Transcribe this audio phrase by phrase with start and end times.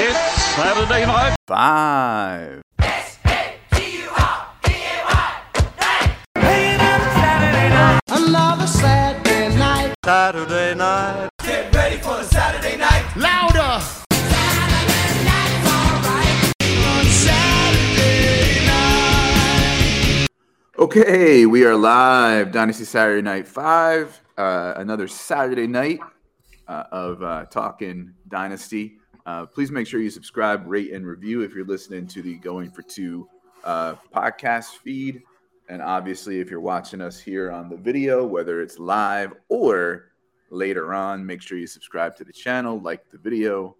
[0.00, 1.34] It's Saturday night.
[1.48, 2.62] Five.
[8.06, 9.94] Another Saturday night.
[10.04, 11.30] Saturday night.
[11.42, 13.16] Get ready for the Saturday night.
[13.16, 13.84] Louder.
[20.78, 22.52] Okay, we are live.
[22.52, 24.22] Dynasty Saturday Night Five.
[24.36, 25.98] Uh, another Saturday night
[26.68, 28.97] uh, of uh, talking Dynasty.
[29.28, 32.70] Uh, please make sure you subscribe, rate, and review if you're listening to the Going
[32.70, 33.28] for Two
[33.62, 35.22] uh, podcast feed.
[35.68, 40.12] And obviously, if you're watching us here on the video, whether it's live or
[40.48, 43.76] later on, make sure you subscribe to the channel, like the video,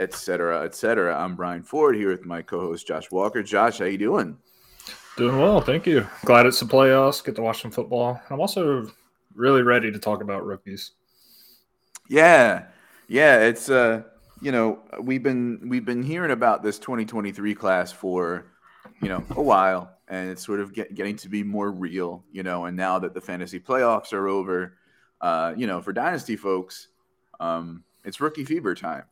[0.00, 1.16] etc., etc.
[1.16, 3.40] I'm Brian Ford here with my co-host Josh Walker.
[3.40, 4.36] Josh, how you doing?
[5.16, 6.08] Doing well, thank you.
[6.24, 7.24] Glad it's the playoffs.
[7.24, 8.20] Get to watch some football.
[8.30, 8.90] I'm also
[9.32, 10.90] really ready to talk about rookies.
[12.08, 12.64] Yeah,
[13.06, 13.42] yeah.
[13.42, 14.02] It's uh,
[14.42, 18.46] you know, we've been we've been hearing about this 2023 class for
[19.00, 22.42] you know a while, and it's sort of get, getting to be more real, you
[22.42, 22.64] know.
[22.64, 24.76] And now that the fantasy playoffs are over,
[25.20, 26.88] uh, you know, for dynasty folks,
[27.38, 29.04] um, it's rookie fever time,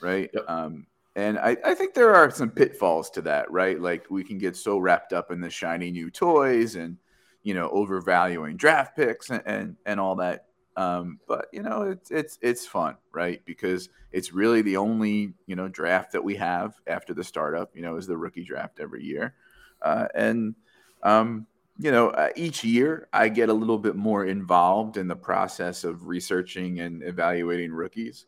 [0.00, 0.30] right?
[0.32, 0.44] Yep.
[0.48, 3.78] Um, and I, I think there are some pitfalls to that, right?
[3.78, 6.96] Like we can get so wrapped up in the shiny new toys and
[7.42, 10.46] you know overvaluing draft picks and and, and all that.
[10.78, 13.44] Um, but you know it's it's it's fun, right?
[13.44, 17.74] Because it's really the only you know draft that we have after the startup.
[17.74, 19.34] You know, is the rookie draft every year,
[19.82, 20.54] uh, and
[21.02, 21.48] um,
[21.80, 25.82] you know uh, each year I get a little bit more involved in the process
[25.82, 28.26] of researching and evaluating rookies.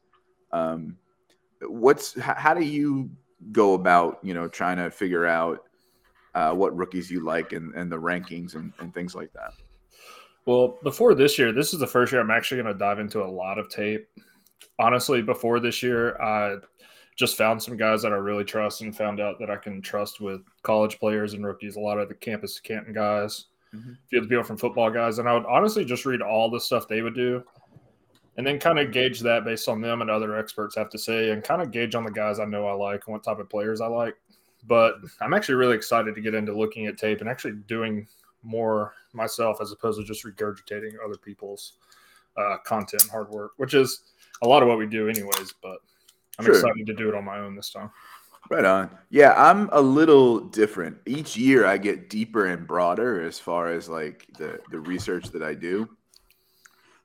[0.51, 0.97] Um,
[1.62, 3.11] what's how do you
[3.53, 5.69] go about you know trying to figure out
[6.34, 9.53] uh, what rookies you like and, and the rankings and, and things like that
[10.47, 13.23] Well, before this year, this is the first year I'm actually going to dive into
[13.23, 14.09] a lot of tape.
[14.79, 16.57] Honestly, before this year, I
[17.17, 20.21] just found some guys that I really trust and found out that I can trust
[20.21, 23.93] with college players and rookies, a lot of the campus Canton guys, Mhm.
[23.93, 25.19] a few of the people from football guys.
[25.19, 27.45] And I would honestly just read all the stuff they would do
[28.37, 31.31] and then kind of gauge that based on them and other experts have to say
[31.31, 33.50] and kind of gauge on the guys I know I like and what type of
[33.50, 34.17] players I like.
[34.67, 38.09] But I'm actually really excited to get into looking at tape and actually doing
[38.43, 41.75] more myself as opposed to just regurgitating other people's
[42.37, 44.03] uh, content and hard work, which is
[44.43, 45.55] a lot of what we do anyways.
[45.62, 45.78] But
[46.39, 46.55] I'm Sure.
[46.55, 47.91] excited to do it on my own this time.
[48.50, 53.39] right on yeah i'm a little different each year i get deeper and broader as
[53.39, 55.89] far as like the the research that i do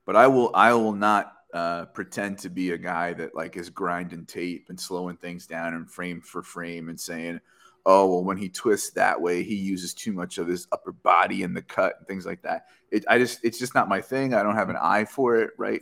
[0.06, 3.70] but i will i will not uh, pretend to be a guy that like is
[3.70, 7.40] grinding tape and slowing things down and frame for frame and saying
[7.86, 11.44] oh well when he twists that way he uses too much of his upper body
[11.44, 12.68] in the cut and things like that.
[12.92, 14.34] It, i just it's just not my thing.
[14.34, 15.82] I don't have an eye for it right?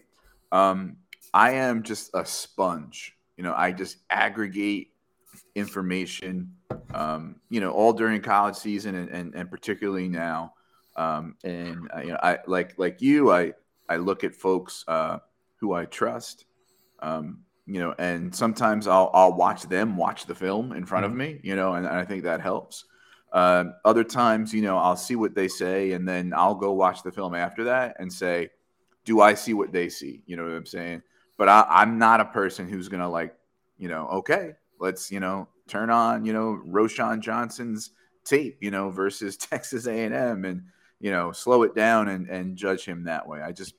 [0.51, 0.97] Um,
[1.33, 3.15] i am just a sponge.
[3.37, 4.91] You know i just aggregate
[5.55, 6.51] information
[6.93, 10.53] um, you know all during college season and, and, and particularly now.
[10.95, 13.53] Um, and uh, you know i like like you i
[13.89, 15.19] i look at folks uh,
[15.55, 16.45] who i trust.
[16.99, 21.13] Um, you know and sometimes i'll i'll watch them watch the film in front of
[21.13, 22.85] me you know and, and i think that helps.
[23.31, 27.01] Uh, other times you know i'll see what they say and then i'll go watch
[27.01, 28.49] the film after that and say
[29.05, 30.21] do i see what they see?
[30.25, 31.01] You know what i'm saying?
[31.37, 33.35] But I, i'm not a person who's gonna like
[33.77, 37.91] you know okay let's you know turn on you know roshan johnson's
[38.23, 40.63] tape you know versus texas a&m and
[40.99, 43.41] you know slow it down and and judge him that way.
[43.41, 43.75] I just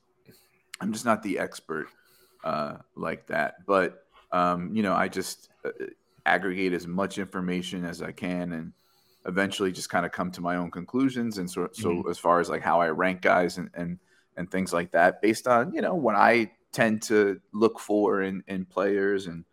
[0.81, 1.87] i'm just not the expert
[2.45, 3.65] uh, like that.
[3.65, 5.71] But um, you know, I just uh,
[6.25, 8.71] aggregate as much information as I can, and
[9.25, 11.37] eventually just kind of come to my own conclusions.
[11.39, 13.99] And so, so as far as like how I rank guys and and
[14.37, 18.43] and things like that, based on you know what I tend to look for in
[18.47, 19.43] in players, and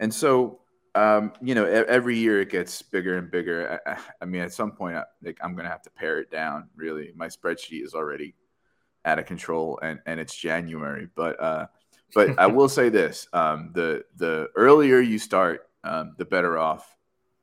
[0.00, 0.60] and so.
[0.94, 3.78] Um, you know, every year it gets bigger and bigger.
[3.86, 6.30] I, I- I mean, at some point, I, like I'm gonna have to pare it
[6.30, 6.70] down.
[6.74, 8.34] Really, my spreadsheet is already
[9.04, 11.06] out of control, and and it's January.
[11.14, 11.66] But uh,
[12.14, 16.96] but I will say this: um, the the earlier you start, um, the better off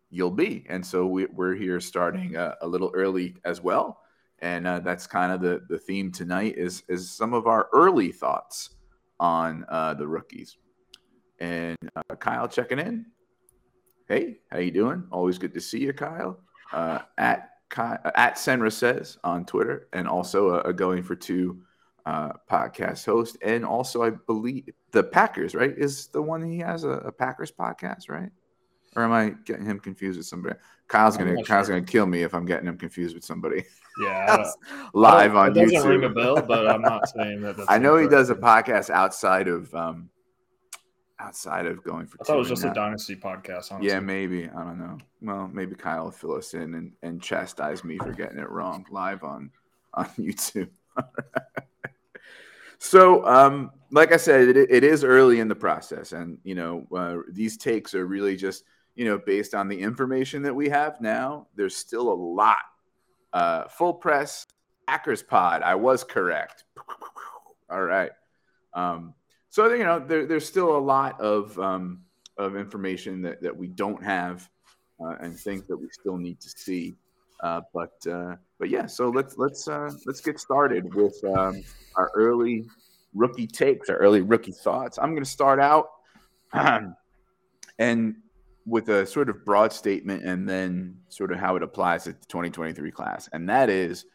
[0.09, 0.63] you'll be.
[0.69, 3.99] And so we, we're here starting uh, a little early as well,
[4.39, 8.11] and uh, that's kind of the the theme tonight is is some of our early
[8.11, 8.69] thoughts
[9.19, 10.57] on uh, the rookies.
[11.39, 13.05] And uh, Kyle checking in.
[14.07, 15.05] Hey, how you doing?
[15.11, 16.39] Always good to see you, Kyle.
[16.71, 21.63] Uh, at Ky- at Senra says on Twitter, and also a, a going for two
[22.05, 26.83] uh, podcast host, and also I believe the Packers, right, is the one he has
[26.83, 28.29] a, a Packers podcast, right?
[28.95, 30.55] Or am I getting him confused with somebody?
[30.87, 31.75] Kyle's I'm gonna Kyle's sure.
[31.77, 33.63] gonna kill me if I'm getting him confused with somebody
[34.03, 34.45] Yeah,
[34.93, 36.15] live on don't- it doesn't ring a YouTube.
[36.15, 37.57] bell, but I'm not saying that.
[37.57, 40.09] That's I know he does a podcast outside of um,
[41.19, 42.17] outside of going for.
[42.21, 43.71] I thought it was just a dynasty podcast.
[43.71, 43.87] Honestly.
[43.87, 44.97] Yeah, maybe I don't know.
[45.21, 48.85] Well, maybe Kyle will fill us in and, and chastise me for getting it wrong
[48.91, 49.49] live on
[49.95, 50.69] on YouTube.
[52.83, 56.85] So, um, like I said, it, it is early in the process, and you know
[56.93, 58.65] uh, these takes are really just
[58.95, 61.47] you know based on the information that we have now.
[61.55, 62.57] There's still a lot.
[63.31, 64.45] Uh, full press
[64.85, 65.61] Packers pod.
[65.61, 66.65] I was correct.
[67.69, 68.11] All right.
[68.73, 69.13] Um,
[69.49, 72.01] so you know there, there's still a lot of um,
[72.37, 74.49] of information that, that we don't have
[74.99, 76.95] uh, and things that we still need to see.
[77.43, 81.61] Uh, but uh, but yeah, so let's let's uh, let's get started with um,
[81.97, 82.65] our early
[83.13, 84.97] rookie takes, our early rookie thoughts.
[84.97, 85.89] I'm going to start out
[87.79, 88.15] and
[88.65, 92.25] with a sort of broad statement, and then sort of how it applies to the
[92.29, 94.05] 2023 class, and that is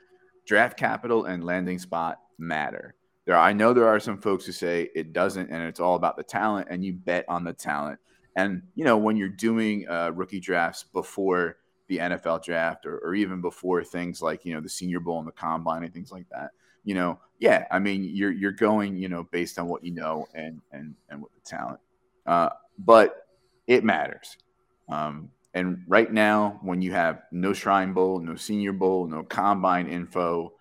[0.46, 2.94] draft capital and landing spot matter.
[3.26, 6.16] There, I know there are some folks who say it doesn't, and it's all about
[6.16, 8.00] the talent, and you bet on the talent.
[8.36, 11.58] And you know, when you're doing uh, rookie drafts before
[11.88, 15.28] the NFL draft, or, or even before things like you know the Senior Bowl and
[15.28, 16.50] the Combine and things like that,
[16.84, 20.26] you know, yeah, I mean, you're you're going, you know, based on what you know
[20.34, 21.80] and and and with the talent.
[22.26, 23.26] Uh, but
[23.66, 24.36] it matters.
[24.88, 29.88] Um, and right now, when you have no Shrine Bowl, no Senior Bowl, no Combine
[29.88, 30.52] info,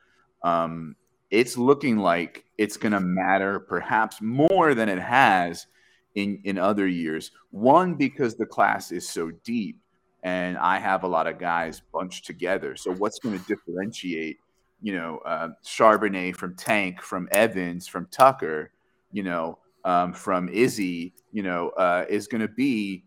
[0.44, 0.96] um,
[1.30, 5.68] it's looking like it's going to matter perhaps more than it has
[6.16, 7.32] in in other years.
[7.52, 9.80] One because the class is so deep,
[10.28, 12.76] and I have a lot of guys bunched together.
[12.76, 14.40] So what's going to differentiate,
[14.82, 18.74] you know, uh, Charbonnet from Tank, from Evans, from Tucker,
[19.14, 23.06] you know, um, from Izzy, you know, uh, is going to be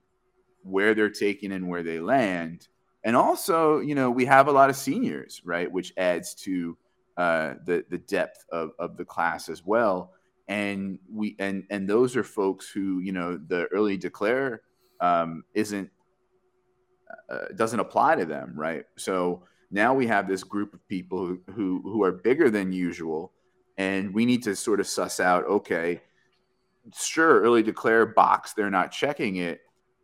[0.62, 2.68] where they're taken and where they land.
[3.04, 6.78] And also, you know, we have a lot of seniors, right, which adds to
[7.18, 10.14] uh, the the depth of, of the class as well.
[10.48, 14.62] And we and and those are folks who you know the early declare
[15.02, 15.90] um, isn't
[17.28, 18.84] uh, doesn't apply to them, right?
[18.96, 23.32] So now we have this group of people who, who who are bigger than usual,
[23.78, 25.44] and we need to sort of suss out.
[25.44, 26.00] Okay,
[26.96, 29.60] sure, early declare box, they're not checking it.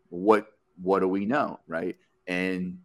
[0.09, 0.47] What
[0.83, 1.97] what do we know, right?
[2.27, 2.79] And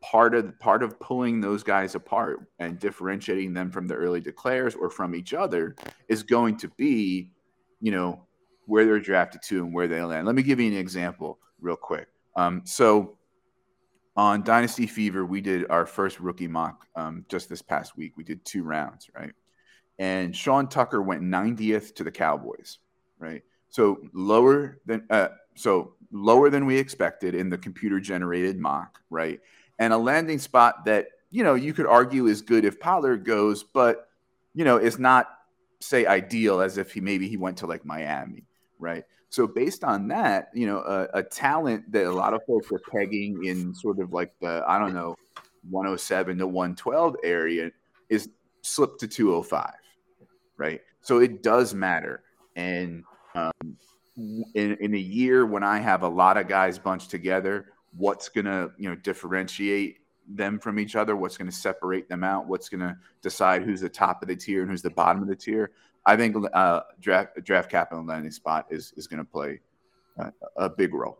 [0.00, 4.74] part of part of pulling those guys apart and differentiating them from the early declares
[4.74, 5.76] or from each other
[6.08, 7.32] is going to be,
[7.80, 8.22] you know,
[8.66, 10.26] where they're drafted to and where they land.
[10.26, 12.08] Let me give you an example real quick.
[12.36, 13.18] Um, so
[14.16, 18.12] on Dynasty Fever, we did our first rookie mock um, just this past week.
[18.16, 19.32] We did two rounds, right?
[19.98, 22.78] And Sean Tucker went 90th to the Cowboys,
[23.18, 23.42] right?
[23.68, 29.40] So lower than uh, so lower than we expected in the computer generated mock, right?
[29.78, 33.62] And a landing spot that you know you could argue is good if Pollard goes,
[33.62, 34.08] but
[34.54, 35.28] you know is not
[35.80, 38.44] say ideal as if he maybe he went to like Miami,
[38.78, 39.04] right?
[39.30, 42.80] So based on that, you know, a, a talent that a lot of folks are
[42.90, 45.16] pegging in sort of like the I don't know
[45.70, 47.70] 107 to 112 area
[48.08, 48.28] is
[48.62, 49.72] slipped to 205,
[50.56, 50.80] right?
[51.00, 52.24] So it does matter,
[52.56, 53.04] and
[53.36, 53.52] um,
[54.16, 57.66] in, in a year when I have a lot of guys bunched together,
[57.96, 59.98] what's to you know differentiate
[60.36, 61.16] them from each other?
[61.16, 62.46] What's going to separate them out?
[62.46, 65.28] What's going to decide who's the top of the tier and who's the bottom of
[65.28, 65.72] the tier?
[66.06, 69.60] I think uh, draft draft capital landing spot is is going to play
[70.18, 71.18] a, a big role.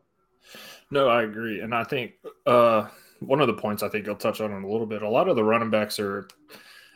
[0.90, 2.12] No, I agree, and I think
[2.46, 2.88] uh,
[3.20, 5.02] one of the points I think you'll touch on in a little bit.
[5.02, 6.26] A lot of the running backs are.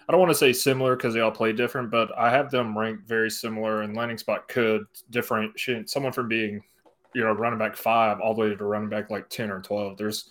[0.07, 2.77] I don't want to say similar because they all play different, but I have them
[2.77, 3.83] ranked very similar.
[3.83, 6.63] And landing spot could differentiate someone from being,
[7.15, 9.97] you know, running back five all the way to running back like ten or twelve.
[9.97, 10.29] There's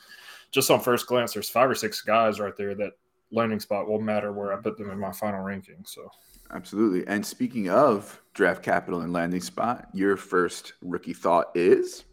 [0.54, 2.94] just on first glance, there's five or six guys right there that
[3.32, 5.84] landing spot will matter where I put them in my final ranking.
[5.84, 6.10] So
[6.52, 7.06] Absolutely.
[7.08, 12.04] And speaking of draft capital and landing spot, your first rookie thought is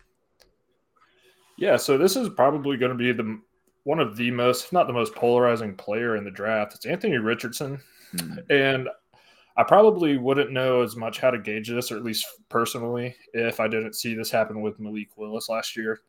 [1.59, 3.38] Yeah, so this is probably going to be the
[3.85, 6.75] one of the most, not the most polarizing player in the draft.
[6.75, 7.80] It's Anthony Richardson,
[8.12, 8.38] Hmm.
[8.49, 8.88] and
[9.56, 13.61] I probably wouldn't know as much how to gauge this, or at least personally, if
[13.61, 16.00] I didn't see this happen with Malik Willis last year.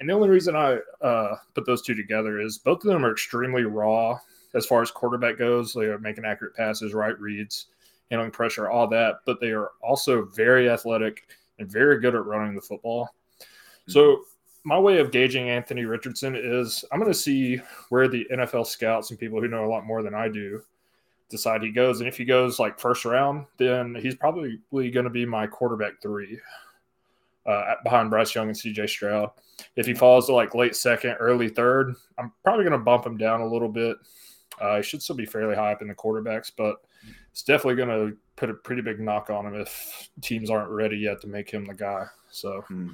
[0.00, 3.12] And the only reason I uh, put those two together is both of them are
[3.12, 4.18] extremely raw
[4.54, 5.72] as far as quarterback goes.
[5.72, 7.66] They are making accurate passes, right reads,
[8.10, 9.20] handling pressure, all that.
[9.26, 13.14] But they are also very athletic and very good at running the football.
[13.86, 14.24] So
[14.64, 19.10] my way of gauging Anthony Richardson is I'm going to see where the NFL scouts
[19.10, 20.62] and people who know a lot more than I do
[21.28, 22.00] decide he goes.
[22.00, 26.00] And if he goes like first round, then he's probably going to be my quarterback
[26.00, 26.38] three
[27.46, 29.30] uh, behind Bryce Young and CJ Stroud.
[29.76, 33.16] If he falls to like late second, early third, I'm probably going to bump him
[33.16, 33.96] down a little bit.
[34.60, 36.76] Uh, he should still be fairly high up in the quarterbacks, but
[37.30, 40.96] it's definitely going to put a pretty big knock on him if teams aren't ready
[40.96, 42.04] yet to make him the guy.
[42.30, 42.62] So.
[42.68, 42.88] Hmm.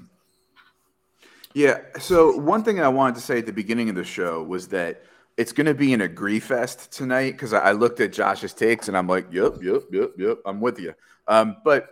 [1.55, 1.81] Yeah.
[1.99, 5.03] So one thing I wanted to say at the beginning of the show was that
[5.37, 8.89] it's going to be an agree fest tonight because I, I looked at Josh's takes
[8.89, 10.95] and I'm like, yep, yep, yep, yep, I'm with you.
[11.29, 11.91] Um, but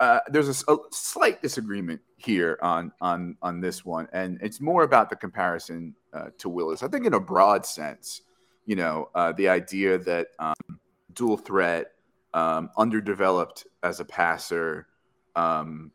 [0.00, 5.10] uh, there's a slight disagreement here on on on this one, and it's more about
[5.10, 6.82] the comparison uh, to Willis.
[6.82, 8.22] I think in a broad sense,
[8.66, 10.80] you know, uh, the idea that um,
[11.12, 11.92] dual threat,
[12.32, 14.88] um, underdeveloped as a passer,
[15.36, 15.92] um,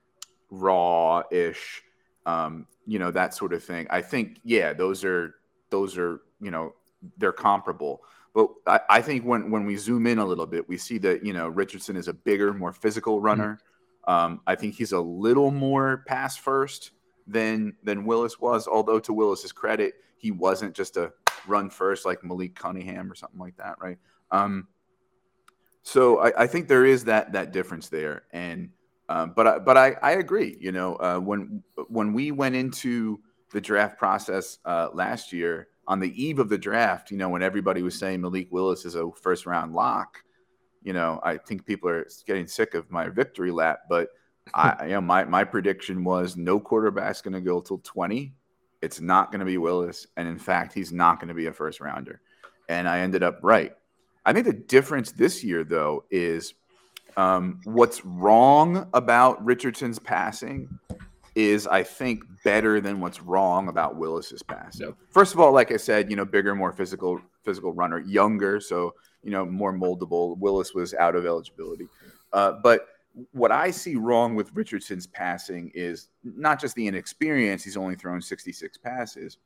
[0.49, 1.81] raw ish,
[2.25, 3.87] um, you know, that sort of thing.
[3.89, 5.35] I think, yeah, those are
[5.69, 6.73] those are you know
[7.17, 8.01] they're comparable.
[8.33, 11.25] But I, I think when when we zoom in a little bit, we see that
[11.25, 13.59] you know Richardson is a bigger, more physical runner.
[14.09, 16.91] Um, I think he's a little more pass first
[17.27, 18.67] than than Willis was.
[18.67, 21.13] Although to Willis's credit, he wasn't just a
[21.47, 23.99] run first like Malik Cunningham or something like that, right?
[24.31, 24.67] Um,
[25.83, 28.71] so I, I think there is that that difference there, and
[29.09, 30.57] um, but I, but I, I agree.
[30.59, 33.19] You know, uh, when when we went into
[33.51, 37.43] the draft process uh, last year on the eve of the draft, you know, when
[37.43, 40.23] everybody was saying Malik Willis is a first round lock,
[40.83, 43.81] you know, I think people are getting sick of my victory lap.
[43.89, 44.09] But
[44.53, 48.33] I, you know, my my prediction was no quarterback's going to go till twenty.
[48.81, 51.53] It's not going to be Willis, and in fact, he's not going to be a
[51.53, 52.21] first rounder.
[52.69, 53.73] And I ended up right.
[54.25, 56.53] I think the difference this year, though, is
[57.17, 60.79] um, what's wrong about Richardson's passing
[61.35, 64.87] is, I think, better than what's wrong about Willis's passing.
[64.87, 64.95] Yep.
[65.09, 68.93] First of all, like I said, you know, bigger, more physical, physical runner, younger, so
[69.23, 70.37] you know, more moldable.
[70.37, 71.87] Willis was out of eligibility,
[72.31, 72.87] uh, but
[73.31, 78.21] what I see wrong with Richardson's passing is not just the inexperience; he's only thrown
[78.21, 79.37] 66 passes,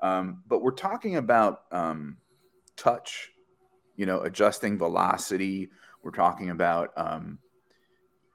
[0.00, 2.16] um, but we're talking about um,
[2.76, 3.32] touch,
[3.96, 5.70] you know, adjusting velocity.
[6.02, 7.38] We're talking about, um,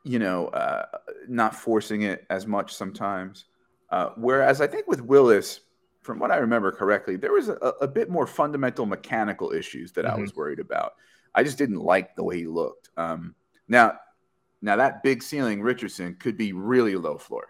[0.04, 0.86] you know, uh,
[1.28, 3.46] not forcing it as much sometimes.
[3.90, 5.62] Uh, whereas I think with Willis,
[6.06, 10.06] from what I remember correctly, there was a, a bit more fundamental mechanical issues that
[10.06, 10.22] I Mhm.
[10.22, 10.94] was worried about.
[11.34, 12.90] I just didn't like the way he looked.
[12.96, 13.34] Um,
[13.68, 14.00] now,
[14.62, 17.48] now that big ceiling Richardson could be really low floor.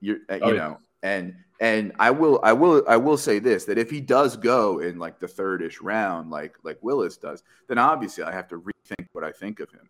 [0.00, 0.58] You're, uh, you Oh, yeah.
[0.58, 4.36] know, and and I will I will I will say this that if he does
[4.36, 8.60] go in like the third-ish round, like like Willis does, then obviously I have to
[8.60, 9.88] rethink what I think of him.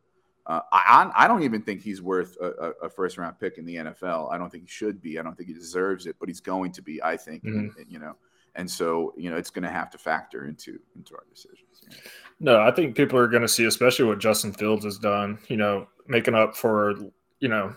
[0.49, 3.77] Uh, I I don't even think he's worth a, a, first round pick in the
[3.77, 4.33] NFL.
[4.33, 5.19] I don't think he should be.
[5.19, 7.03] I don't think he deserves it, but he's going to be.
[7.03, 7.71] I think Mhm.
[7.87, 8.17] you know,
[8.55, 11.83] and so you know it's going to have to factor into into our decisions.
[11.83, 11.97] you know.
[12.41, 15.57] No, I think people are going to see, especially what Justin Fields has done, you
[15.59, 16.95] know, making up for,
[17.41, 17.75] you know,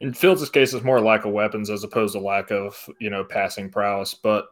[0.00, 3.24] in Fields' case, it's more lack of weapons as opposed to lack of, you know,
[3.24, 4.14] passing prowess.
[4.14, 4.46] But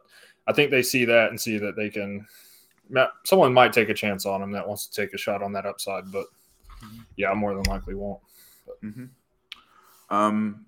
[0.47, 2.25] I think they see that and see that they can,
[3.23, 5.65] someone might take a chance on him that wants to take a shot on that
[5.67, 6.11] upside.
[6.11, 6.25] But
[7.17, 8.19] yeah, more than likely won't.
[8.83, 9.09] Mhm.
[10.09, 10.65] Um,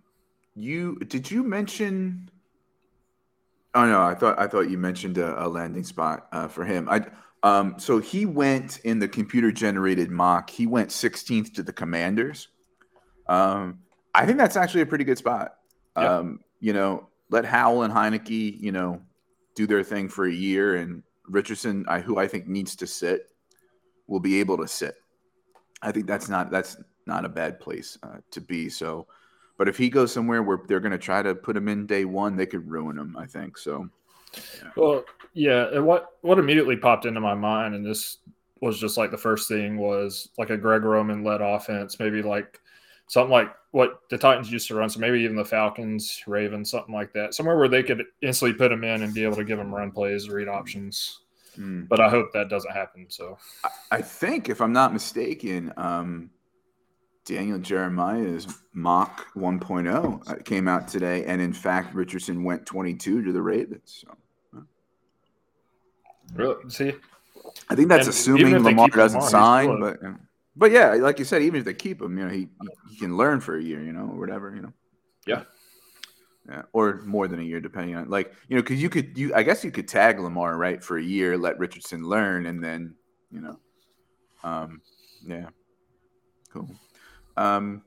[0.55, 2.29] you did you mention?
[3.75, 6.87] Oh no, I thought I thought you mentioned a, a landing spot uh, for him.
[6.89, 7.05] I
[7.43, 10.49] um, so he went in the computer generated mock.
[10.49, 12.47] He went 16th to the Commanders.
[13.27, 13.79] Um,
[14.15, 15.55] I think that's actually a pretty good spot.
[15.97, 16.19] Yeah.
[16.19, 19.01] Um, you know, let Howell and Heinicke, you know,
[19.55, 23.29] do their thing for a year, and Richardson, I, who I think needs to sit,
[24.07, 24.95] will be able to sit.
[25.83, 28.69] I think that's not that's not a bad place uh, to be.
[28.69, 29.07] So,
[29.57, 32.05] but if he goes somewhere where they're going to try to put him in day
[32.05, 33.15] one, they could ruin him.
[33.17, 33.89] I think so.
[34.75, 35.67] Well, yeah.
[35.73, 38.17] And what what immediately popped into my mind, and this
[38.61, 42.61] was just like the first thing was like a Greg Roman led offense, maybe like
[43.07, 44.89] something like what the Titans used to run.
[44.89, 47.33] So maybe even the Falcons, Ravens, something like that.
[47.33, 49.91] Somewhere where they could instantly put him in and be able to give him run
[49.91, 51.19] plays, read options.
[51.57, 51.87] Mm.
[51.87, 53.05] But I hope that doesn't happen.
[53.09, 53.37] So
[53.91, 56.29] I think, if I'm not mistaken, um,
[57.25, 63.31] Daniel Jeremiah's mock 1.0 uh, came out today, and in fact, Richardson went 22 to
[63.31, 64.03] the Ravens.
[64.05, 64.63] So
[66.33, 66.93] really, see,
[67.69, 70.13] I think that's And assuming even if they Lamar doesn't Lamar, sign, but uh,
[70.55, 72.47] but yeah, like you said, even if they keep him, you know, he
[72.89, 74.73] he can learn for a year, you know, or whatever, you know.
[75.25, 75.43] Yeah.
[76.49, 79.33] Yeah, or more than a year, depending on like you know, because you could you
[79.33, 82.95] I guess you could tag Lamar right for a year, let Richardson learn, and then
[83.31, 83.59] you know,
[84.43, 84.81] um,
[85.25, 85.47] yeah,
[86.49, 86.69] cool.
[87.37, 87.83] Um,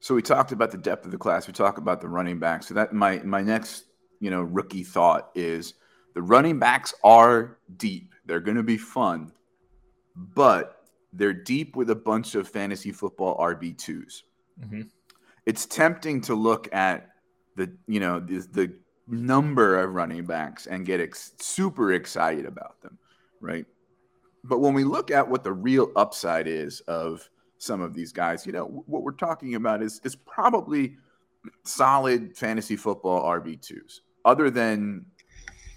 [0.00, 1.46] so we talked about the depth of the class.
[1.46, 2.62] We talked about the running back.
[2.62, 3.84] So that my my next
[4.20, 5.74] you know rookie thought is
[6.14, 8.14] the running backs are deep.
[8.24, 9.32] They're going to be fun,
[10.16, 14.22] but they're deep with a bunch of fantasy football RB 2s
[14.60, 14.88] Mhm.
[15.46, 17.08] It's tempting to look at
[17.56, 18.72] the you know the, the
[19.08, 22.98] number of running backs and get ex- super excited about them,
[23.40, 23.66] right?
[24.44, 27.28] But when we look at what the real upside is of
[27.62, 28.44] some of these guys.
[28.44, 30.96] You know, what we're talking about is is probably
[31.64, 35.06] solid fantasy football RB2s, other than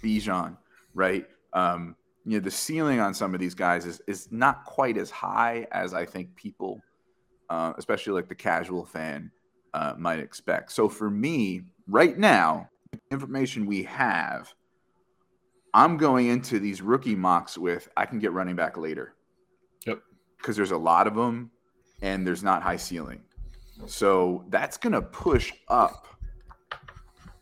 [0.02, 0.56] Bijan,
[0.94, 1.26] right?
[1.52, 1.94] Um,
[2.24, 5.68] you know, the ceiling on some of these guys is is not quite as high
[5.70, 6.80] as I think people,
[7.48, 9.30] uh, especially like the casual fan,
[9.74, 10.72] uh, might expect.
[10.72, 12.68] So for me, right now,
[13.10, 14.54] information we have,
[15.74, 19.14] I'm going into these rookie mocks with I can get running back later.
[19.86, 20.00] Yep.
[20.38, 21.50] Because there's a lot of them,
[22.02, 23.20] and there's not high ceiling.
[23.86, 26.06] So that's going to push up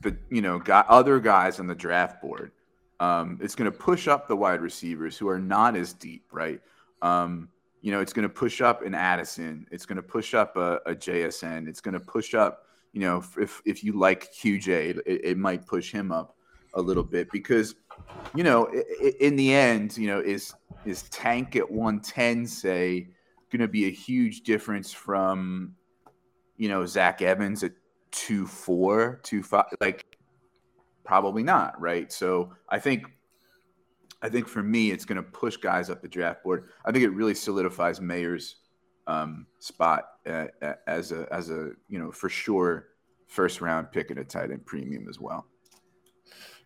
[0.00, 2.50] the you know got other guys on the draft board.
[3.00, 6.60] Um, it's going to push up the wide receivers who are not as deep, right?
[7.02, 7.48] Um,
[7.84, 9.66] you know, it's going to push up an Addison.
[9.70, 11.68] It's going to push up a, a, JSN.
[11.68, 12.64] It's going to push up,
[12.94, 16.34] you know, if if you like QJ, it, it might push him up
[16.72, 17.74] a little bit because,
[18.34, 18.72] you know,
[19.20, 20.54] in the end, you know, is
[20.86, 23.08] is Tank at 110 say
[23.50, 25.74] going to be a huge difference from
[26.56, 27.72] you know, Zach Evans at
[28.10, 30.16] two four, two five, like
[31.04, 32.10] probably not, right?
[32.10, 33.04] So I think
[34.24, 36.70] I think for me, it's going to push guys up the draft board.
[36.86, 38.56] I think it really solidifies Mayer's
[39.06, 40.46] um, spot uh,
[40.86, 42.88] as a as a you know for sure
[43.26, 45.46] first round pick at a tight end premium as well.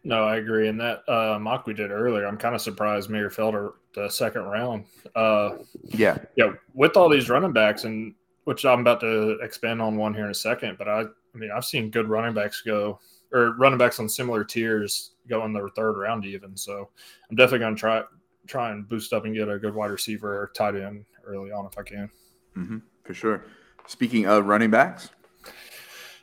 [0.05, 0.69] No, I agree.
[0.69, 4.45] And that uh, mock we did earlier, I'm kind of surprised Mayer Felder the second
[4.45, 4.85] round.
[5.17, 6.53] Uh, yeah, yeah.
[6.75, 10.31] With all these running backs, and which I'm about to expand on one here in
[10.31, 10.79] a second.
[10.79, 13.01] But I, I mean, I've seen good running backs go
[13.33, 16.57] or running backs on similar tiers go in the third round even.
[16.57, 16.89] So
[17.31, 18.03] I'm definitely going to try
[18.47, 21.67] try and boost up and get a good wide receiver or tight end early on
[21.67, 22.11] if I can.
[22.57, 23.45] Mm-hmm, for sure.
[23.87, 25.11] Speaking of running backs,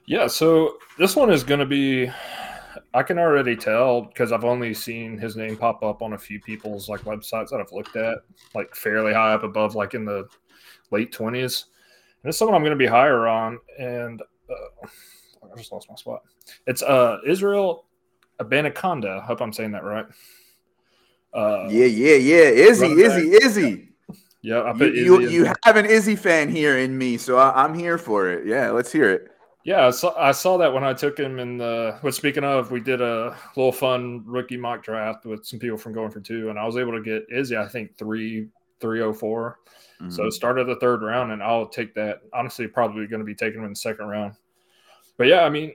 [0.07, 0.27] yeah.
[0.27, 2.11] So this one is going to be.
[2.93, 6.39] I can already tell because I've only seen his name pop up on a few
[6.39, 8.19] people's like websites that I've looked at,
[8.53, 10.27] like fairly high up above, like in the
[10.91, 11.65] late twenties.
[12.23, 13.59] And it's someone I'm going to be higher on.
[13.79, 14.87] And uh,
[15.51, 16.23] I just lost my spot.
[16.67, 17.85] It's uh, Israel
[18.39, 19.21] Abanikanda.
[19.21, 20.05] I hope I'm saying that right.
[21.33, 22.43] Uh, yeah, yeah, yeah.
[22.43, 23.89] Izzy, Izzy, Izzy.
[24.41, 27.73] Yeah, I you, you, you have an Izzy fan here in me, so I, am
[27.73, 28.45] here for it.
[28.45, 29.31] Yeah, let's hear it.
[29.63, 31.97] Yeah, I saw, I saw that when I took him in the.
[32.03, 35.93] But speaking of, we did a little fun rookie mock draft with some people from
[35.93, 37.57] going for two, and I was able to get Izzy.
[37.57, 38.47] I think three
[38.79, 39.57] three oh four.
[39.99, 40.11] Mm-hmm.
[40.11, 42.21] So start of the third round, and I'll take that.
[42.31, 44.35] Honestly, probably going to be taking him in the second round.
[45.17, 45.73] But yeah, I mean,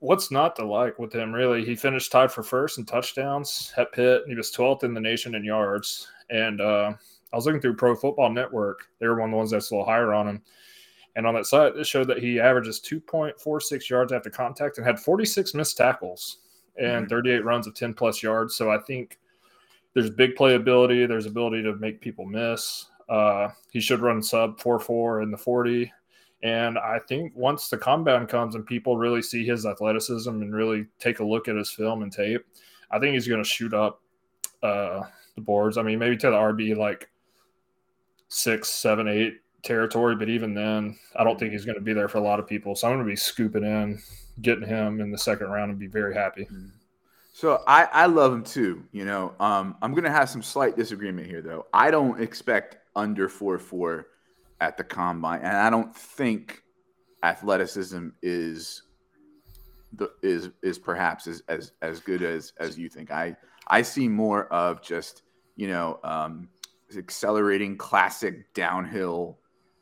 [0.00, 1.32] what's not to like with him?
[1.32, 4.22] Really, he finished tied for first in touchdowns at Pitt.
[4.26, 6.08] He was 12th in the nation in yards.
[6.30, 6.92] And uh,
[7.32, 8.88] I was looking through Pro Football Network.
[8.98, 10.42] They were one of the ones that's a little higher on him.
[11.16, 14.98] And on that site, it showed that he averages 2.46 yards after contact and had
[14.98, 16.38] 46 missed tackles
[16.76, 17.14] and mm-hmm.
[17.14, 18.54] 38 runs of 10 plus yards.
[18.54, 19.18] So I think
[19.92, 21.06] there's big playability.
[21.06, 22.86] There's ability to make people miss.
[23.08, 25.92] Uh, he should run sub 4 4 in the 40.
[26.42, 30.86] And I think once the combine comes and people really see his athleticism and really
[30.98, 32.44] take a look at his film and tape,
[32.90, 34.00] I think he's going to shoot up
[34.62, 35.02] uh,
[35.34, 35.76] the boards.
[35.76, 37.10] I mean, maybe to the RB like
[38.28, 42.08] six, seven, eight territory, but even then, I don't think he's going to be there
[42.08, 42.74] for a lot of people.
[42.74, 44.00] So I'm going to be scooping in,
[44.40, 46.48] getting him in the second round, and be very happy.
[47.32, 48.84] So I, I love him too.
[48.92, 51.66] You know, um, I'm going to have some slight disagreement here, though.
[51.72, 54.08] I don't expect under four four
[54.60, 56.62] at the combine, and I don't think
[57.22, 58.82] athleticism is
[59.92, 63.10] the is is perhaps as as, as good as as you think.
[63.10, 63.36] I
[63.68, 65.22] I see more of just
[65.56, 66.48] you know um,
[66.96, 69.38] accelerating classic downhill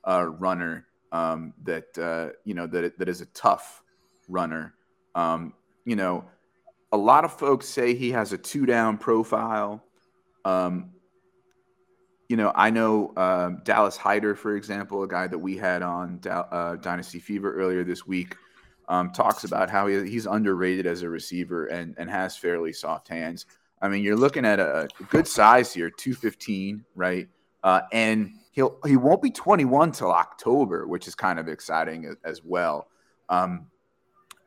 [0.06, 3.82] uh, runner um, that uh, you know that that is a tough
[4.28, 4.74] runner.
[5.14, 6.24] Um, you know,
[6.92, 9.82] a lot of folks say he has a two down profile.
[10.44, 10.90] Um,
[12.28, 16.20] you know, I know um, Dallas Hyder, for example, a guy that we had on
[16.28, 18.36] uh, Dynasty Fever earlier this week,
[18.88, 23.08] um, talks about how he, he's underrated as a receiver and, and has fairly soft
[23.08, 23.46] hands.
[23.80, 27.28] I mean, you're looking at a, good size here, 215, right?
[27.62, 32.16] Uh, and he'll he won't be 21 till October, which is kind of exciting as,
[32.24, 32.88] as well.
[33.28, 33.66] Um,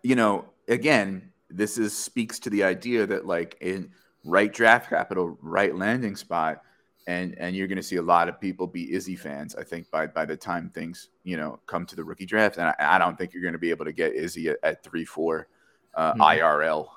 [0.04, 3.92] you know, again, this is speaks to the idea that like in
[4.24, 6.62] right draft capital, right landing spot
[7.08, 9.56] and and you're going to see a lot of people be Izzy fans.
[9.56, 12.68] I think by by the time things you know come to the rookie draft, and
[12.68, 15.06] I, I don't think you're going to be able to get Izzy at, at three
[15.06, 15.48] four
[15.96, 16.22] uh, mm-hmm.
[16.22, 16.88] IRL.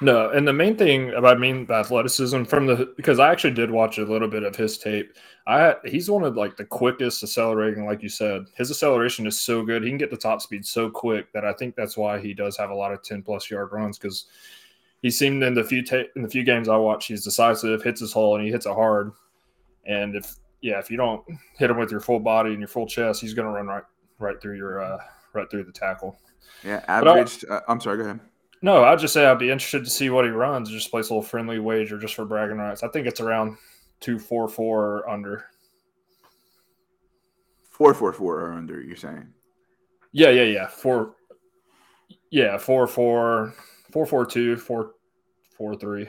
[0.00, 3.70] No, and the main thing about I mean athleticism from the because I actually did
[3.70, 5.14] watch a little bit of his tape.
[5.46, 8.46] I he's one of like the quickest accelerating, like you said.
[8.56, 11.52] His acceleration is so good; he can get the top speed so quick that I
[11.52, 14.26] think that's why he does have a lot of ten plus yard runs because
[15.02, 18.00] he seemed in the few ta- in the few games I watched, he's decisive, hits
[18.00, 19.12] his hole, and he hits it hard.
[19.84, 21.22] And if yeah, if you don't
[21.58, 23.84] hit him with your full body and your full chest, he's going to run right
[24.18, 24.98] right through your uh,
[25.32, 26.18] right through the tackle.
[26.64, 27.44] Yeah, averaged.
[27.48, 27.98] Uh, I'm sorry.
[27.98, 28.20] Go ahead.
[28.62, 30.70] No, I'd just say I'd be interested to see what he runs.
[30.70, 32.82] Just place a little friendly wager just for bragging rights.
[32.82, 33.58] I think it's around
[34.00, 35.44] two four four or under.
[37.70, 38.80] Four four four or under.
[38.80, 39.28] You're saying?
[40.12, 40.66] Yeah, yeah, yeah.
[40.66, 41.14] Four.
[42.30, 43.54] Yeah, four four
[43.90, 44.94] four four two four
[45.56, 46.08] four three.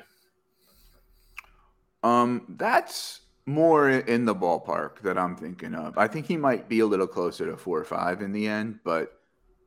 [2.03, 5.97] Um, that's more in the ballpark that I'm thinking of.
[5.97, 8.79] I think he might be a little closer to four or five in the end,
[8.83, 9.13] but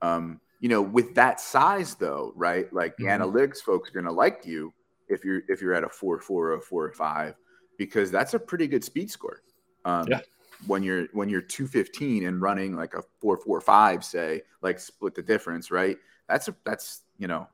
[0.02, 2.72] um, you know, with that size though, right?
[2.72, 3.22] Like the mm-hmm.
[3.22, 4.72] analytics folks are gonna like you
[5.08, 7.34] if you're if you're at a four four or four or five,
[7.78, 9.42] because that's a pretty good speed score.
[9.84, 10.20] Um, yeah.
[10.66, 14.78] When you're when you're two fifteen and running like a four four five, say like
[14.78, 15.96] split the difference, right?
[16.28, 17.48] That's a that's you know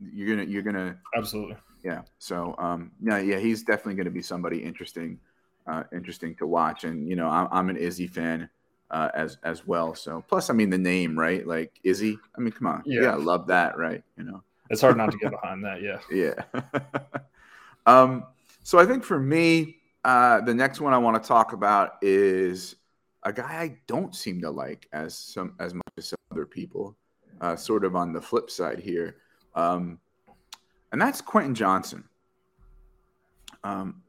[0.00, 2.02] you're gonna you're gonna absolutely yeah.
[2.18, 5.18] So um yeah yeah he's definitely gonna be somebody interesting
[5.66, 6.84] uh, interesting to watch.
[6.84, 8.48] And you know, I'm, I'm an Izzy fan
[8.90, 9.94] uh, as as well.
[9.94, 11.46] So plus, I mean, the name, right?
[11.46, 12.18] Like Izzy.
[12.36, 14.02] I mean, come on, yeah, yeah I love that, right?
[14.16, 15.82] You know, it's hard not to get behind that.
[15.82, 15.98] Yeah,
[16.54, 16.70] yeah.
[17.86, 18.24] um,
[18.62, 22.76] so I think for me, uh, the next one I want to talk about is
[23.22, 26.96] a guy I don't seem to like as some as much as some other people.
[27.38, 29.16] Uh, sort of on the flip side here,
[29.56, 29.98] um,
[30.92, 32.04] and that's Quentin Johnson.
[33.64, 34.02] Um,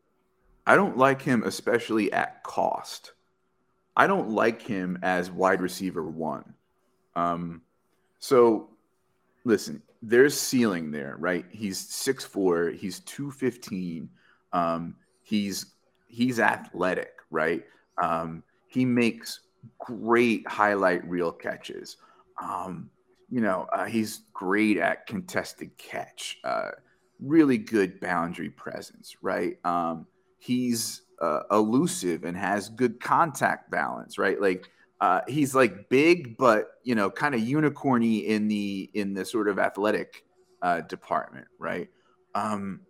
[0.68, 3.14] I don't like him, especially at cost.
[3.96, 6.54] I don't like him as wide receiver one.
[7.16, 7.62] Um,
[8.20, 8.70] so
[9.44, 11.46] listen, there's ceiling there, right?
[11.50, 14.10] He's 6'4, he's 215.
[14.54, 15.74] Um, he's
[16.08, 17.64] he's athletic, right?
[18.02, 19.42] Um, he makes
[19.80, 21.98] great highlight reel catches.
[22.42, 22.90] Um,
[23.30, 26.70] you know, uh, he's great at contested catch, uh,
[27.20, 29.58] really good boundary presence, right?
[29.66, 34.40] Um, he's uh, elusive and has good contact balance, right?
[34.40, 34.70] Like
[35.02, 39.48] uh, he's like big, but you know, kind of unicorny in the in the sort
[39.50, 40.24] of athletic
[40.62, 41.90] uh, department, right?
[42.34, 42.82] Um,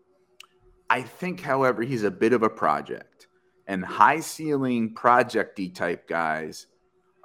[0.90, 3.28] I think, however, he's a bit of a project,
[3.68, 6.68] and high ceiling projecty type guys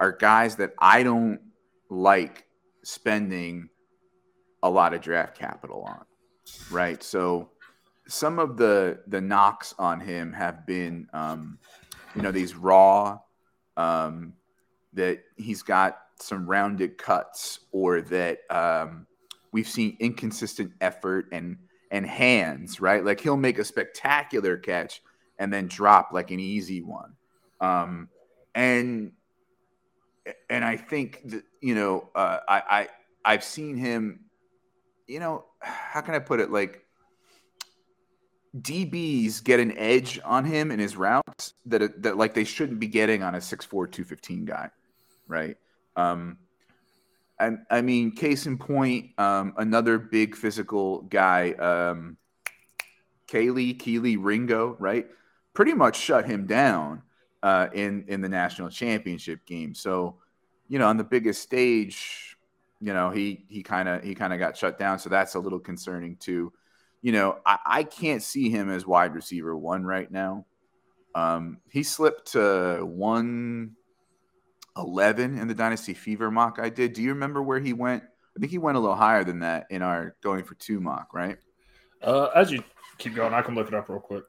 [0.01, 1.41] are guys that I don't
[1.89, 2.45] like
[2.85, 3.69] spending
[4.63, 6.05] a lot of draft capital on,
[6.71, 7.03] right?
[7.03, 7.51] So
[8.09, 11.59] some of the the knocks on him have been, um,
[12.15, 13.19] you know, these raw,
[13.77, 14.35] um,
[14.93, 19.07] that he's got some rounded cuts, or that um,
[19.53, 21.57] we've seen inconsistent effort and
[21.91, 23.05] and hands, right?
[23.05, 25.03] Like he'll make a spectacular catch
[25.39, 27.15] and then drop like an easy one,
[27.61, 28.09] um,
[28.55, 29.13] and
[30.49, 32.89] and I think that you know, uh, I I
[33.25, 34.21] I've seen him,
[35.07, 36.85] you know, how can I put it, like
[38.61, 42.87] DBs get an edge on him in his routes that that like they shouldn't be
[42.87, 44.71] getting on a 6'4", 215 guy,
[45.27, 45.57] right?
[45.97, 46.39] Um,
[47.39, 52.17] and I mean, case in point, um, another big physical guy, um,
[53.27, 55.07] Kelee Kelee Ringo, right?
[55.55, 57.03] Pretty much shut him down
[57.43, 59.75] uh, in in the national championship game.
[59.75, 60.17] So,
[60.69, 62.37] you know, on the biggest stage,
[62.81, 64.99] you know, he he kind of he kind of got shut down.
[64.99, 66.53] So that's a little concerning too
[67.03, 70.47] you know, I, I can't see him as wide receiver one right now.
[71.15, 76.95] Um, he slipped to 111 in the Dynasty Fever mock I did.
[76.95, 78.05] Do you remember where he went?
[78.35, 81.13] I think he went a little higher than that in our going for two mock,
[81.13, 81.37] right?
[82.01, 82.65] Uh, as you
[82.97, 84.25] keep going, I can look it up real quick.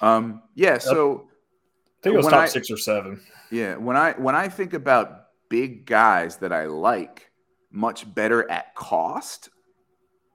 [0.00, 1.28] Um, yeah, so
[2.04, 3.20] think it was top I, six or seven.
[3.50, 7.30] Yeah, when I when I think about big guys that I like
[7.70, 9.48] much better at cost,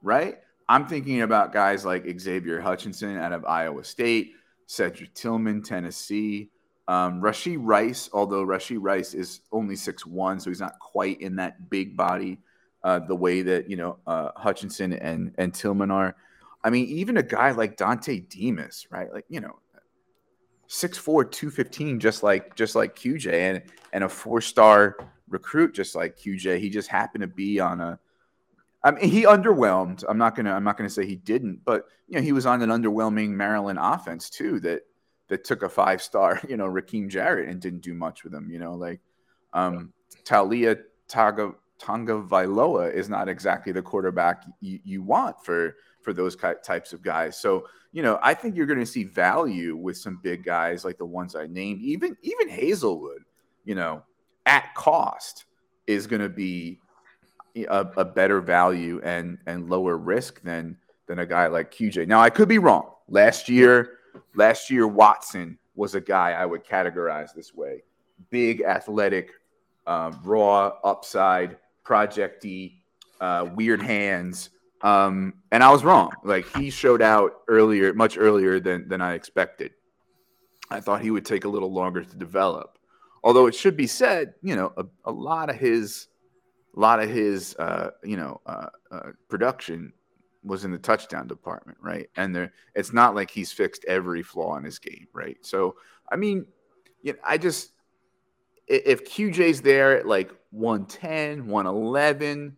[0.02, 0.38] right?
[0.68, 4.32] I'm thinking about guys like Xavier Hutchinson out of Iowa State,
[4.66, 6.50] Cedric Tillman, Tennessee,
[6.86, 11.70] um, Rice, although Rashee Rice is only six one, so he's not quite in that
[11.70, 12.38] big body
[12.82, 16.16] uh, the way that you know uh, Hutchinson and and Tillman are.
[16.62, 19.12] I mean, even a guy like Dontay Demus, right?
[19.12, 19.58] Like you know,
[20.70, 24.96] 6'4", 215, just like just like QJ, and and a four star
[25.28, 26.58] recruit just like QJ.
[26.60, 27.98] He just happened to be on a
[28.82, 30.04] I mean, he underwhelmed.
[30.08, 30.52] I'm not gonna.
[30.52, 33.78] I'm not gonna say he didn't, but you know, he was on an underwhelming Maryland
[33.80, 34.58] offense too.
[34.60, 34.82] That
[35.28, 38.50] that took a five star, you know, Rakim Jarrett and didn't do much with him.
[38.50, 39.00] You know, like
[39.52, 39.92] um,
[40.24, 46.36] Taulia Taga Tonga Vailoa is not exactly the quarterback you, you want for for those
[46.36, 47.38] types of guys.
[47.38, 50.98] So you know, I think you're going to see value with some big guys like
[50.98, 51.82] the ones I named.
[51.82, 53.24] Even even Hazelwood,
[53.64, 54.02] you know,
[54.46, 55.46] at cost
[55.86, 56.78] is going to be
[57.56, 62.06] a, a, better value and and lower risk than than a guy like QJ.
[62.06, 62.92] Now I could be wrong.
[63.08, 63.98] Last year,
[64.36, 67.82] last year Watson was a guy I would categorize this way:
[68.30, 69.32] big, athletic,
[69.88, 72.74] uh, raw, upside, projecty,
[73.20, 74.50] uh, weird hands.
[74.82, 76.10] Um, and I was wrong.
[76.24, 79.72] Like he showed out earlier, much earlier than than I expected.
[80.70, 82.78] I thought he would take a little longer to develop.
[83.22, 86.06] Although it should be said, you know, a, a lot of his,
[86.76, 89.92] a lot of his, uh, you know, uh, uh, production
[90.42, 92.08] was in the touchdown department, right?
[92.16, 95.36] And there, it's not like he's fixed every flaw in his game, right?
[95.42, 95.76] So,
[96.10, 96.46] I mean,
[97.02, 97.72] you know, I just,
[98.66, 102.56] if QJ's there at like 110, 111,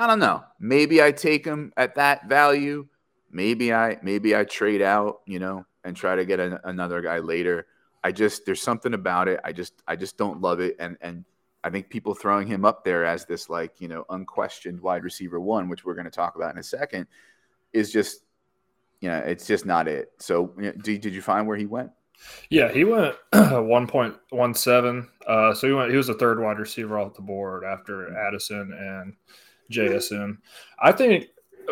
[0.00, 0.42] I don't know.
[0.58, 2.88] Maybe I take him at that value.
[3.30, 7.18] Maybe I, maybe I trade out, you know, and try to get a, another guy
[7.18, 7.66] later.
[8.02, 9.40] I just, there's something about it.
[9.44, 10.76] I just, I just don't love it.
[10.80, 11.24] And, and,
[11.62, 15.38] I think people throwing him up there as this like you know unquestioned wide receiver
[15.40, 17.06] one, which we're going to talk about in a second,
[17.74, 18.22] is just
[19.00, 20.12] you know it's just not it.
[20.18, 21.90] So did, did you find where he went?
[22.48, 25.08] Yeah, he went one point one seven.
[25.26, 25.90] Uh, so he went.
[25.90, 29.14] He was a third wide receiver off the board after Addison and
[29.70, 30.38] JSN.
[30.78, 31.28] I think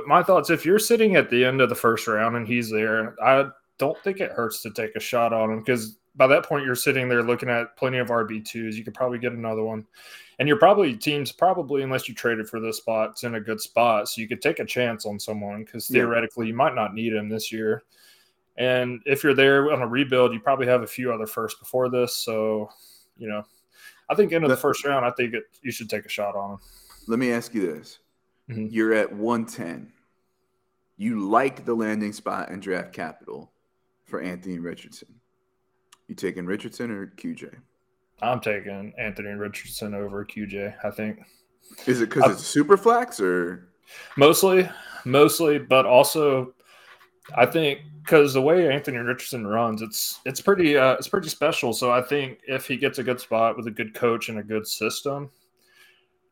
[0.06, 0.50] my thoughts.
[0.50, 3.98] If you're sitting at the end of the first round and he's there, I don't
[4.02, 7.08] think it hurts to take a shot on him because by that point you're sitting
[7.08, 8.76] there looking at plenty of RB twos.
[8.76, 9.86] You could probably get another one,
[10.38, 13.60] and you're probably teams probably unless you traded for this spot, it's in a good
[13.60, 16.50] spot, so you could take a chance on someone because theoretically yeah.
[16.50, 17.82] you might not need him this year.
[18.56, 21.88] And if you're there on a rebuild, you probably have a few other firsts before
[21.88, 22.16] this.
[22.16, 22.68] So,
[23.16, 23.44] you know,
[24.10, 26.52] I think into the first round, I think it, you should take a shot on
[26.52, 26.58] him.
[27.08, 27.98] Let me ask you this:
[28.50, 28.66] mm-hmm.
[28.70, 29.92] You're at 110.
[30.96, 33.52] You like the landing spot and draft capital
[34.04, 35.08] for Anthony Richardson.
[36.08, 37.54] You taking Richardson or QJ?
[38.20, 40.74] I'm taking Anthony Richardson over QJ.
[40.84, 41.20] I think.
[41.86, 43.68] Is it because it's super flex or
[44.16, 44.68] mostly,
[45.04, 46.54] mostly, but also,
[47.36, 51.72] I think because the way Anthony Richardson runs, it's it's pretty uh, it's pretty special.
[51.72, 54.42] So I think if he gets a good spot with a good coach and a
[54.42, 55.30] good system,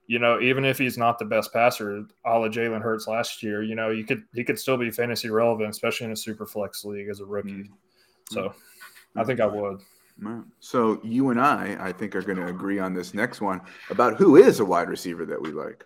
[0.07, 3.63] you know, even if he's not the best passer, a la Jalen Hurts last year,
[3.63, 6.85] you know, you could he could still be fantasy relevant, especially in a super flex
[6.85, 7.51] league as a rookie.
[7.51, 8.35] Mm-hmm.
[8.35, 8.55] So
[9.17, 9.81] I think I would.
[10.61, 14.17] So you and I, I think, are going to agree on this next one about
[14.17, 15.85] who is a wide receiver that we like.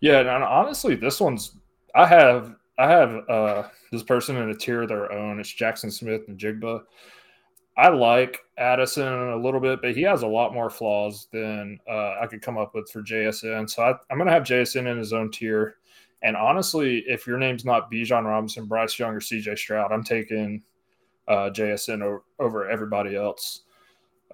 [0.00, 1.56] Yeah, and honestly, this one's
[1.94, 5.38] I have I have uh, this person in a tier of their own.
[5.38, 6.82] It's Jackson Smith-Njigba.
[7.76, 12.16] I like Addison a little bit, but he has a lot more flaws than uh,
[12.20, 13.68] I could come up with for JSN.
[13.68, 15.76] So I, am going to have JSN in his own tier.
[16.22, 20.62] And honestly, if your name's not Bijan Robinson, Bryce Young, or CJ Stroud, I'm taking
[21.26, 23.62] uh, JSN over, over everybody else.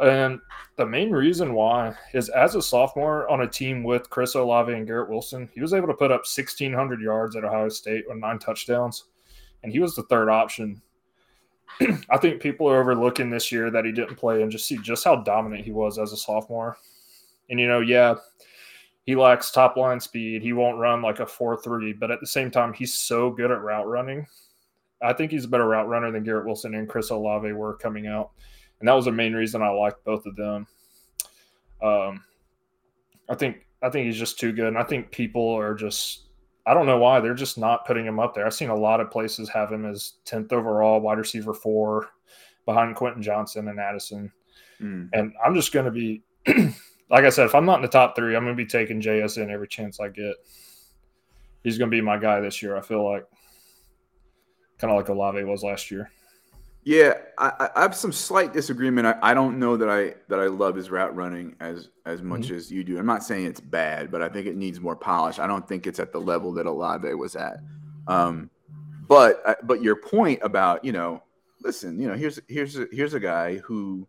[0.00, 0.40] And
[0.76, 4.86] the main reason why is as a sophomore on a team with Chris Olave and
[4.86, 8.38] Garrett Wilson, he was able to put up 1,600 yards at Ohio State with nine
[8.38, 9.04] touchdowns,
[9.62, 10.80] and he was the third option.
[12.10, 15.04] I think people are overlooking this year that he didn't play and just see just
[15.04, 16.76] how dominant he was as a sophomore.
[17.48, 18.14] And, you know, yeah,
[19.04, 20.42] he lacks top line speed.
[20.42, 23.50] He won't run like a 4 3, but at the same time, he's so good
[23.50, 24.26] at route running
[25.02, 28.06] I think he's a better route runner than Garrett Wilson and Chris Olave were coming
[28.06, 28.30] out,
[28.78, 30.66] and that was the main reason I liked both of them.
[31.82, 32.24] Um,
[33.28, 36.28] I think I think he's just too good, and I think people are just
[36.70, 38.46] I don't know why they're just not putting him up there.
[38.46, 42.10] I've seen a lot of places have him as tenth overall, wide receiver four,
[42.64, 44.30] behind Quentin Johnson and Addison,
[44.80, 45.08] mm.
[45.12, 46.22] and I'm just going to be.
[47.10, 49.02] like I said, if I'm not in the top three, I'm going to be taking
[49.02, 50.36] JSN every chance I get.
[51.64, 52.76] He's going to be my guy this year.
[52.76, 53.26] I feel like
[54.78, 56.08] kind of like Olave was last year.
[56.82, 59.06] Yeah, I, I have some slight disagreement.
[59.06, 62.42] I, I don't know that I that I love his route running as as much
[62.42, 62.54] mm-hmm.
[62.54, 62.98] as you do.
[62.98, 65.38] I'm not saying it's bad, but I think it needs more polish.
[65.38, 67.58] I don't think it's at the level that Olave was at.
[68.06, 68.48] Um,
[69.08, 71.22] but uh, but your point about you know,
[71.60, 74.08] listen, you know, here's here's a, here's a guy who,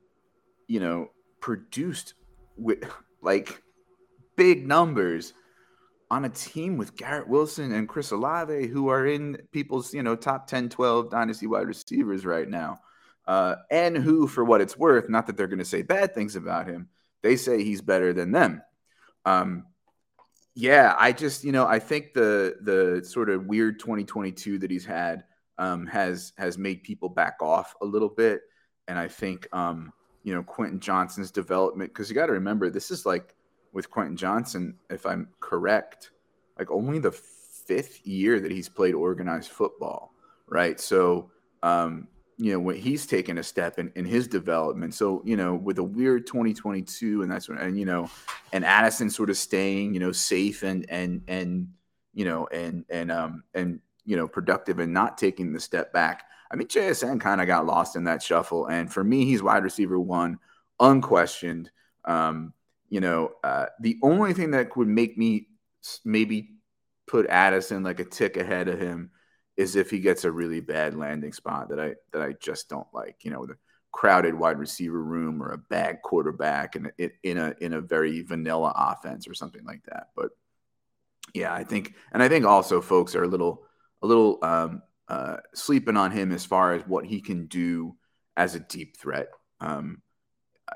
[0.68, 2.14] you know, produced
[2.56, 2.90] with
[3.22, 3.62] like
[4.38, 5.34] big numbers
[6.12, 10.14] on a team with Garrett Wilson and Chris Olave, who are in people's, you know,
[10.14, 12.82] top 10, 12 dynasty wide receivers right now.
[13.26, 16.36] Uh, and who, for what it's worth, not that they're going to say bad things
[16.36, 16.90] about him,
[17.22, 18.62] they say he's better than them.
[19.24, 19.68] Um,
[20.54, 24.86] yeah, I just, you know, I think the the sort of weird 2022 that he's
[24.86, 25.24] had
[25.58, 28.42] um, has has made people back off a little bit,
[28.90, 29.94] and I think, um,
[30.24, 33.34] you know, Quentin Johnson's development because you got to remember this is like
[33.74, 36.12] with Quentin Johnson, if I'm correct,
[36.58, 40.14] like only the fifth year that he's played organized football,
[40.48, 40.80] right?
[40.80, 41.32] So,
[41.64, 42.08] um,
[42.38, 44.96] you know, when he's taken a step in, in his development.
[44.96, 48.10] So, you know, with a weird 2022 and that's when, and, you know,
[48.52, 51.68] and Addison sort of staying, you know, safe and, and, and,
[52.14, 56.24] you know, and, and, um, and, you know, productive and not taking the step back.
[56.52, 58.66] I mean, JSN kind of got lost in that shuffle.
[58.66, 60.40] And for me, he's wide receiver one,
[60.80, 61.70] unquestioned.
[62.06, 62.54] Um,
[62.92, 65.48] you know, uh, the only thing that would make me
[66.06, 66.50] maybe
[67.08, 69.12] put Addison like a tick ahead of him
[69.58, 72.88] is if he gets a really bad landing spot that I that I just don't
[72.94, 73.16] like.
[73.24, 73.56] You know, the
[73.94, 78.22] crowded wide receiver room or a bad quarterback and in, in a in a very
[78.24, 80.10] vanilla offense or something like that.
[80.16, 80.32] But
[81.34, 83.64] yeah, I think, and I think also folks are a little
[84.02, 87.96] a little um, uh, sleeping on him as far as what he can do
[88.36, 89.30] as a deep threat.
[89.62, 90.02] Um,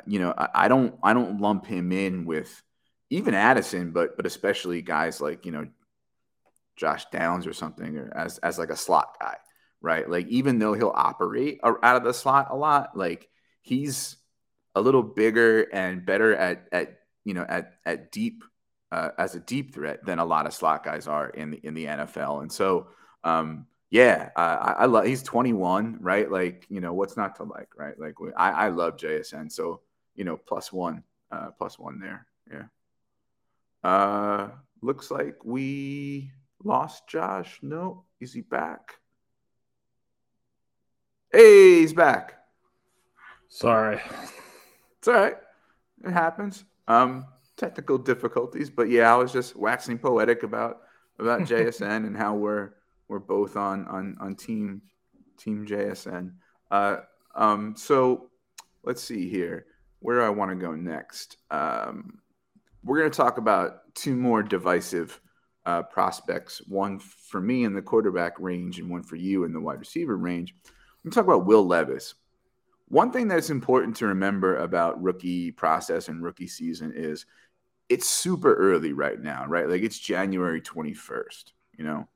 [0.06, 2.62] you know, I, I don't I don't lump him in with
[3.10, 5.68] even Addison, but but especially guys like you know
[6.76, 9.38] Josh Downs or something, or as as like a slot guy,
[9.82, 10.10] right?
[10.10, 13.30] Like even though he'll operate out of the slot a lot, like
[13.62, 14.18] he's
[14.76, 18.44] a little bigger and better at at you know at at deep
[18.92, 21.74] uh, as a deep threat than a lot of slot guys are in the in
[21.74, 22.88] the NFL, and so
[23.24, 25.06] um, yeah, I, I love.
[25.06, 26.30] He's 21, right?
[26.30, 28.00] Like you know what's not to like, right?
[28.00, 29.82] Like I I love JSN, so
[30.16, 32.64] you know plus one, uh, plus one there, yeah.
[33.84, 34.50] Uh,
[34.82, 36.32] looks like we
[36.66, 37.60] Lost Josh?
[37.62, 38.04] No.
[38.20, 38.96] Is he back?
[41.32, 42.40] Hey, he's back.
[43.50, 44.02] Sorry.
[44.98, 45.36] It's all right.
[46.04, 46.66] It happens.
[46.88, 47.26] Um,
[47.58, 50.82] technical difficulties, but yeah, I was just waxing poetic about
[51.20, 52.72] about JSN and how we're
[53.08, 54.82] we're both on on on team
[55.38, 56.34] team JSN.
[56.72, 56.98] Uh,
[57.36, 58.32] um, so
[58.84, 59.68] let's see here.
[60.06, 61.38] Where do I want to go next?
[61.50, 62.20] Um,
[62.84, 65.20] we're going to talk about two more divisive
[65.66, 69.60] uh, prospects, one for me in the quarterback range and one for you in the
[69.60, 70.54] wide receiver range.
[71.04, 72.14] I'm talk about Will Levis.
[72.88, 77.26] One thing that's important to remember about rookie process and rookie season is
[77.90, 79.68] it's super early right now, right?
[79.68, 81.46] Like it's January 21st.
[81.80, 82.08] You know,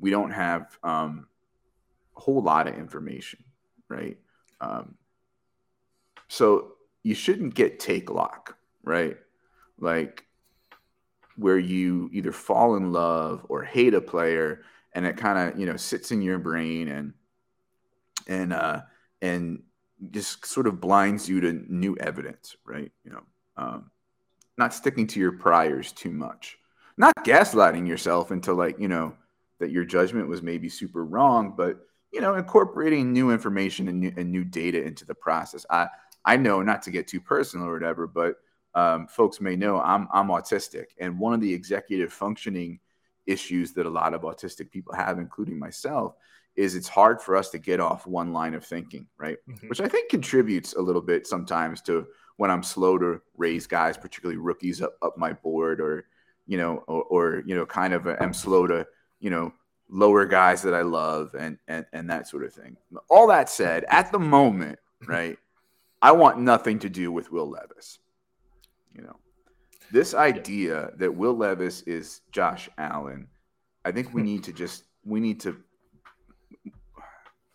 [0.00, 1.26] we don't have um,
[2.16, 3.44] a whole lot of information,
[3.90, 4.16] right?
[4.62, 4.94] Um,
[6.28, 9.16] so you shouldn't get take lock, right?
[9.78, 10.24] Like
[11.36, 15.66] where you either fall in love or hate a player and it kind of you
[15.66, 17.12] know sits in your brain and
[18.26, 18.80] and uh
[19.22, 19.62] and
[20.10, 22.90] just sort of blinds you to new evidence right?
[23.04, 23.22] You know
[23.56, 23.90] um
[24.56, 26.58] not sticking to your priors too much.
[26.96, 29.14] Not gaslighting yourself into like you know
[29.60, 31.80] that your judgment was maybe super wrong but
[32.12, 35.64] you know incorporating new information and new, and new data into the process.
[35.70, 35.86] I
[36.28, 38.36] i know not to get too personal or whatever but
[38.74, 42.78] um, folks may know I'm I'm autistic, and one of the executive functioning
[43.26, 46.14] issues that a lot of autistic people have, including myself,
[46.54, 49.38] is it's hard for us to get off one line of thinking, right?
[49.48, 49.68] Mm-hmm.
[49.68, 53.96] Which I think contributes a little bit sometimes to when I'm slow to raise guys,
[53.96, 56.04] particularly rookies, up, up my board, or
[56.46, 58.86] you know, or, or you know, kind of am slow to
[59.18, 59.52] you know
[59.90, 62.76] lower guys that I love and and and that sort of thing.
[63.08, 65.38] All that said, at the moment, right,
[66.00, 67.98] I want nothing to do with Will Levis.
[68.94, 69.16] You know,
[69.90, 73.28] this idea that Will Levis is Josh Allen,
[73.84, 75.56] I think we need to just we need to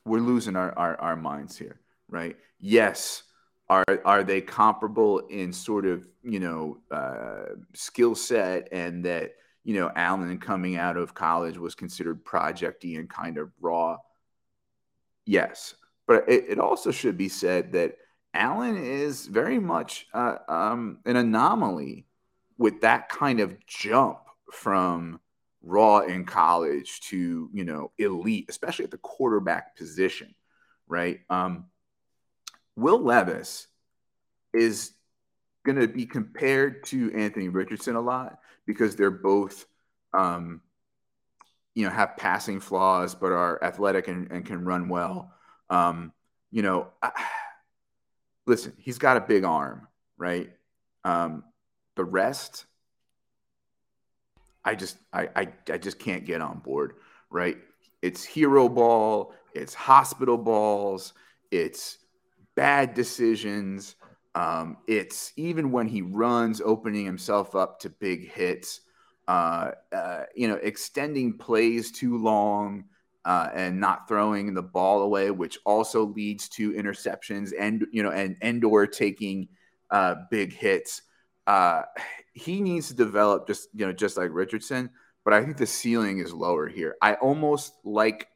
[0.05, 1.79] we're losing our, our, our minds here,
[2.09, 2.35] right?
[2.59, 3.23] Yes,
[3.69, 9.75] are are they comparable in sort of you know uh, skill set and that you
[9.75, 13.97] know Allen coming out of college was considered projecty and kind of raw?
[15.25, 15.75] Yes,
[16.07, 17.95] but it, it also should be said that
[18.33, 22.05] Allen is very much uh, um, an anomaly
[22.57, 24.19] with that kind of jump
[24.51, 25.19] from
[25.61, 30.33] raw in college to you know elite, especially at the quarterback position,
[30.87, 31.19] right?
[31.29, 31.65] Um,
[32.75, 33.67] Will Levis
[34.51, 34.93] is
[35.63, 39.65] going to be compared to Anthony Richardson a lot because they're both,
[40.13, 40.61] um,
[41.75, 45.31] you know, have passing flaws but are athletic and, and can run well.
[45.69, 46.11] Um,
[46.51, 46.87] you know.
[47.01, 47.11] I,
[48.45, 50.51] listen, he's got a big arm, right?
[51.03, 51.43] Um,
[51.95, 52.65] the rest,
[54.65, 56.95] I just I, I I just can't get on board,
[57.29, 57.57] right?
[58.01, 61.13] It's hero ball, it's hospital balls,
[61.51, 61.99] it's
[62.55, 63.95] bad decisions.
[64.35, 68.81] Um, it's even when he runs, opening himself up to big hits,
[69.27, 72.85] uh, uh, you know, extending plays too long,
[73.25, 78.11] uh, and not throwing the ball away, which also leads to interceptions and you know
[78.11, 79.47] and Endor taking
[79.91, 81.03] uh, big hits.
[81.47, 81.83] Uh,
[82.33, 84.89] he needs to develop just you know just like Richardson,
[85.23, 86.95] but I think the ceiling is lower here.
[87.01, 88.27] I almost like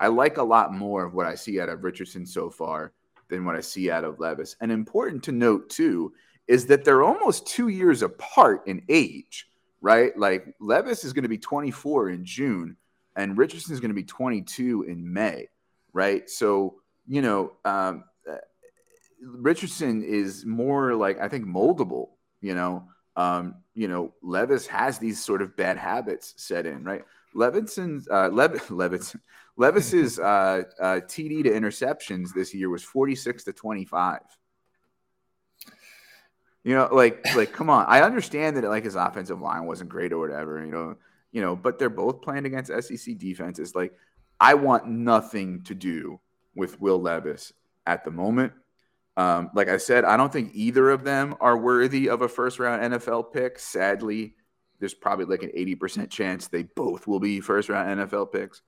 [0.00, 2.92] I like a lot more of what I see out of Richardson so far
[3.28, 4.56] than what I see out of Levis.
[4.60, 6.12] And important to note too
[6.46, 9.48] is that they're almost two years apart in age,
[9.82, 10.16] right?
[10.16, 12.76] Like Levis is going to be 24 in June
[13.18, 15.48] and Richardson is going to be 22 in May,
[15.92, 16.30] right?
[16.30, 18.36] So you know, um, uh,
[19.20, 22.10] Richardson is more like I think moldable.
[22.40, 22.84] You know,
[23.16, 27.04] um, you know, Levis has these sort of bad habits set in, right?
[27.34, 29.20] Levinson's uh, Lev- Levinson,
[29.56, 34.20] Levis's uh, uh, TD to interceptions this year was 46 to 25.
[36.62, 37.86] You know, like like come on.
[37.88, 40.96] I understand that like his offensive line wasn't great or whatever, you know,
[41.32, 43.74] you know, but they're both playing against SEC defenses.
[43.74, 43.92] Like
[44.40, 46.20] I want nothing to do
[46.54, 47.52] with Will Levis
[47.86, 48.52] at the moment.
[49.16, 52.58] Um, like I said, I don't think either of them are worthy of a first
[52.58, 53.58] round NFL pick.
[53.58, 54.34] Sadly,
[54.78, 58.62] there's probably like an 80% chance they both will be first round NFL picks.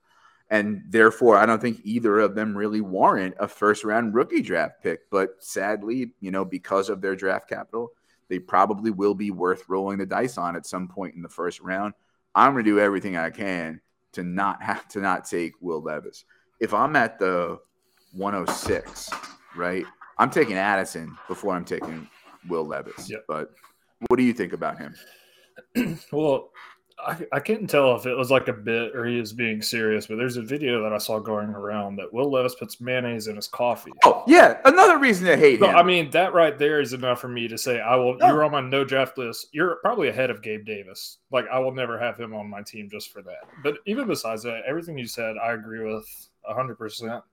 [0.49, 4.83] And therefore, I don't think either of them really warrant a first round rookie draft
[4.83, 5.09] pick.
[5.09, 7.93] But sadly, you know, because of their draft capital,
[8.27, 11.61] they probably will be worth rolling the dice on at some point in the first
[11.61, 11.93] round.
[12.35, 13.81] I'm going to do everything I can
[14.13, 16.25] to not have to not take Will Levis.
[16.59, 17.59] If I'm at the
[18.13, 19.09] 106,
[19.55, 19.85] right,
[20.17, 22.07] I'm taking Addison before I'm taking
[22.47, 23.09] Will Levis.
[23.09, 23.25] Yep.
[23.27, 23.51] But
[24.07, 24.95] what do you think about him?
[26.11, 26.49] well,
[27.05, 30.07] I, I couldn't tell if it was like a bit or he was being serious,
[30.07, 33.35] but there's a video that I saw going around that Will Levis puts mayonnaise in
[33.35, 33.91] his coffee.
[34.03, 35.75] Oh yeah, another reason to hate So, him.
[35.75, 38.15] I mean, that right there is enough for me to say I will.
[38.17, 38.27] No.
[38.27, 39.47] You're on my no draft list.
[39.51, 41.17] You're probably ahead of Gabe Davis.
[41.31, 43.49] Like I will never have him on my team just for that.
[43.63, 46.07] But even besides that, everything you said, I agree with
[46.45, 47.23] hundred percent.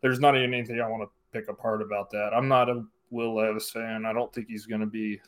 [0.00, 2.30] There's not even anything I want to pick apart about that.
[2.34, 4.04] I'm not a Will Levis fan.
[4.04, 5.20] I don't think he's going to be,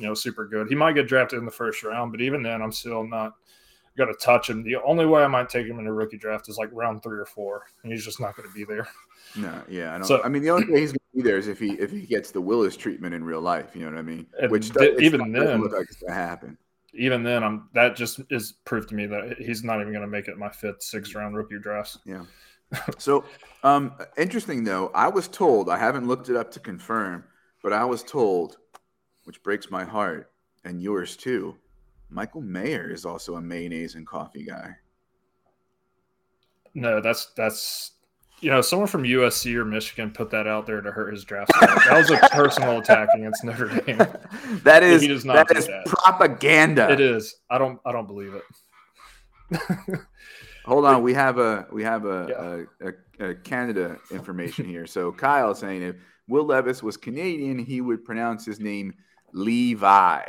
[0.00, 0.68] you know, super good.
[0.68, 3.34] He might get drafted in the first round, but even then, I'm still not
[3.96, 4.62] going to touch him.
[4.62, 7.18] The only way I might take him in a rookie draft is like round three
[7.18, 8.88] or four, and he's just not going to be there.
[9.36, 10.06] no, yeah, I don't.
[10.06, 11.90] So- I mean, the only way he's going to be there is if he if
[11.90, 13.74] he gets the Willis treatment in real life.
[13.74, 14.26] You know what I mean?
[14.48, 16.56] Which does, even then- look like it's going to happen.
[16.94, 20.10] even then, I'm that just is proof to me that he's not even going to
[20.10, 21.98] make it my fifth, sixth round rookie draft.
[22.06, 22.24] Yeah.
[22.98, 23.24] So,
[23.64, 27.24] um, interesting though, I was told, I haven't looked it up to confirm,
[27.64, 28.58] but I was told,
[29.30, 30.32] which breaks my heart
[30.64, 31.54] and yours too,
[32.08, 34.74] Michael Mayer is also a mayonnaise and coffee guy.
[36.74, 37.92] No, that's that's
[38.40, 41.54] you know someone from USC or Michigan put that out there to hurt his draft.
[41.54, 41.84] stock.
[41.84, 43.98] that was a personal attack against Notre Dame.
[44.64, 45.86] that is He does not that that.
[45.86, 46.90] propaganda.
[46.90, 47.36] It is.
[47.48, 47.78] I don't.
[47.86, 50.00] I don't believe it.
[50.64, 54.88] Hold on, we have a we have a, a, a, a Canada information here.
[54.88, 55.94] So Kyle saying if
[56.26, 58.92] Will Levis was Canadian, he would pronounce his name
[59.32, 60.22] Levi.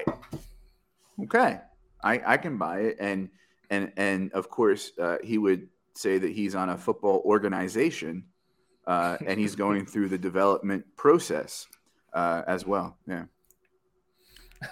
[1.23, 1.59] Okay,
[2.03, 3.29] I I can buy it, and
[3.69, 8.25] and and of course uh, he would say that he's on a football organization,
[8.87, 11.67] uh, and he's going through the development process
[12.13, 12.97] uh, as well.
[13.07, 13.25] Yeah.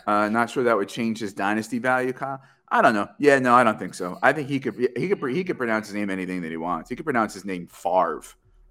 [0.06, 2.42] Uh, not sure that would change his dynasty value, Kyle.
[2.72, 3.10] I don't know.
[3.18, 4.20] Yeah, no, I don't think so.
[4.22, 6.90] I think he could he could he could pronounce his name anything that he wants.
[6.90, 8.22] He could pronounce his name Favre,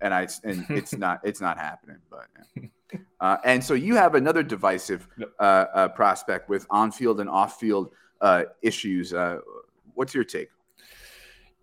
[0.01, 1.99] and I and it's not it's not happening.
[2.11, 2.27] But
[2.57, 2.99] yeah.
[3.21, 7.59] uh, and so you have another divisive uh, uh, prospect with on field and off
[7.59, 9.13] field uh, issues.
[9.13, 9.39] Uh,
[9.95, 10.49] what's your take?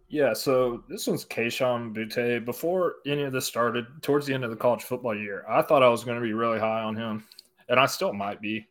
[0.07, 2.45] Yeah, so this one's Kayshon Boutte.
[2.45, 5.81] Before any of this started, towards the end of the college football year, I thought
[5.81, 7.23] I was going to be really high on him,
[7.69, 8.67] and I still might be.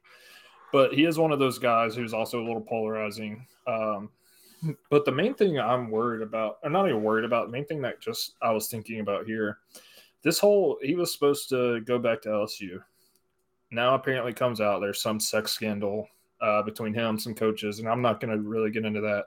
[0.72, 3.46] But he is one of those guys who's also a little polarizing.
[3.66, 4.10] Um,
[4.90, 7.82] but the main thing I'm worried about, or not even worried about, the main thing
[7.82, 9.58] that just I was thinking about here,
[10.22, 12.82] this whole he was supposed to go back to LSU.
[13.70, 16.08] Now apparently comes out there's some sex scandal
[16.40, 19.26] uh, between him, and some coaches, and I'm not going to really get into that.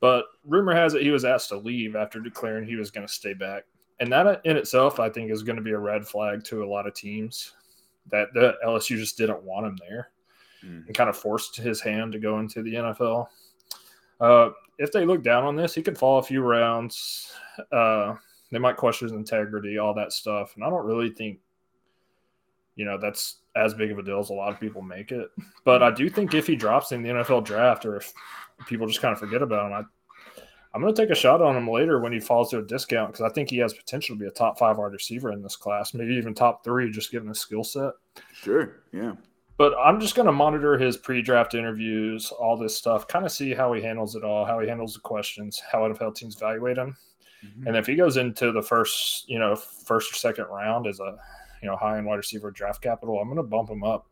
[0.00, 3.12] But rumor has it he was asked to leave after declaring he was going to
[3.12, 3.64] stay back.
[4.00, 6.66] And that in itself, I think, is going to be a red flag to a
[6.66, 7.52] lot of teams
[8.10, 10.10] that the LSU just didn't want him there
[10.64, 10.86] Mm.
[10.86, 13.28] and kind of forced his hand to go into the NFL.
[14.20, 17.32] Uh, if they look down on this, he could fall a few rounds.
[17.72, 18.14] Uh,
[18.50, 20.54] they might question his integrity, all that stuff.
[20.54, 21.38] And I don't really think,
[22.76, 25.28] you know, that's as big of a deal as a lot of people make it.
[25.64, 28.12] But I do think if he drops in the NFL draft or if
[28.66, 30.42] people just kind of forget about him, I,
[30.72, 33.12] I'm going to take a shot on him later when he falls to a discount
[33.12, 35.56] because I think he has potential to be a top five wide receiver in this
[35.56, 37.92] class, maybe even top three, just given his skill set.
[38.32, 38.82] Sure.
[38.92, 39.14] Yeah.
[39.60, 43.52] But I'm just going to monitor his pre-draft interviews, all this stuff, kind of see
[43.52, 46.96] how he handles it all, how he handles the questions, how NFL teams evaluate him,
[47.66, 51.14] and if he goes into the first, you know, first or second round as a,
[51.62, 54.06] you know, high end wide receiver draft capital, I'm going to bump him up,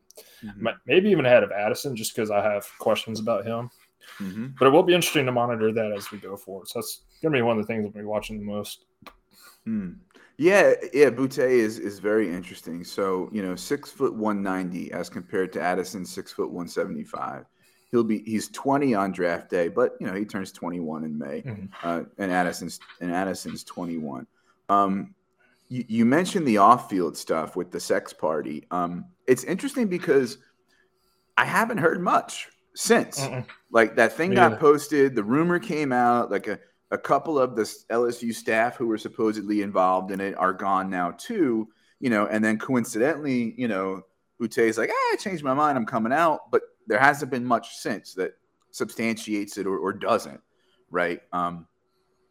[0.44, 0.76] Mhm.
[0.84, 3.70] Maybe even ahead of Addison, just because I have questions about him.
[4.18, 4.54] Mhm.
[4.58, 6.68] But it will be interesting to monitor that as we go forward.
[6.68, 8.84] So that's going to be one of the things I'll be watching the most.
[9.64, 9.92] Hmm.
[10.40, 12.84] Yeah, yeah, Boutte is is very interesting.
[12.84, 17.04] So you know, six foot one ninety as compared to Addison, six foot one seventy
[17.04, 17.44] five.
[17.90, 21.40] he'll be he's 20 on draft day, but you know he turns 21 in May,
[21.42, 21.68] Mhm.
[21.82, 24.26] uh, and Addison's and Addison's 21.
[24.68, 25.14] Um,
[25.70, 28.66] you, you mentioned the off-field stuff with the sex party.
[28.70, 30.38] Um, it's interesting because
[31.38, 33.20] I haven't heard much since.
[33.20, 33.44] Mm-mm.
[33.72, 34.60] Like that thing Me got either.
[34.60, 36.30] posted, the rumor came out.
[36.30, 36.58] Like a,
[36.90, 41.12] a couple of the LSU staff who were supposedly involved in it are gone now
[41.12, 41.68] too.
[42.00, 44.02] You know, and then coincidentally, you know,
[44.40, 46.50] Boutte's like, ah, I changed my mind, I'm coming out.
[46.50, 48.32] But there hasn't been much since that
[48.70, 50.40] substantiates it or, or doesn't,
[50.90, 51.20] right?
[51.32, 51.66] Um,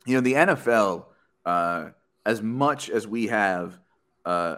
[0.06, 1.06] you know, the NFL,
[1.46, 1.90] uh,
[2.26, 3.78] as much as we have
[4.26, 4.58] uh,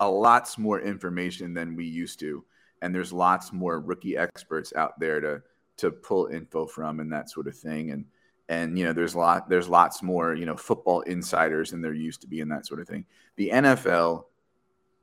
[0.00, 2.44] a lots more information than we used to,
[2.80, 5.42] and there's lots more rookie experts out there to
[5.76, 8.04] to pull info from and that sort of thing, and
[8.48, 12.20] and you know, there's lot there's lots more you know football insiders than there used
[12.22, 13.04] to be and that sort of thing.
[13.36, 14.24] The NFL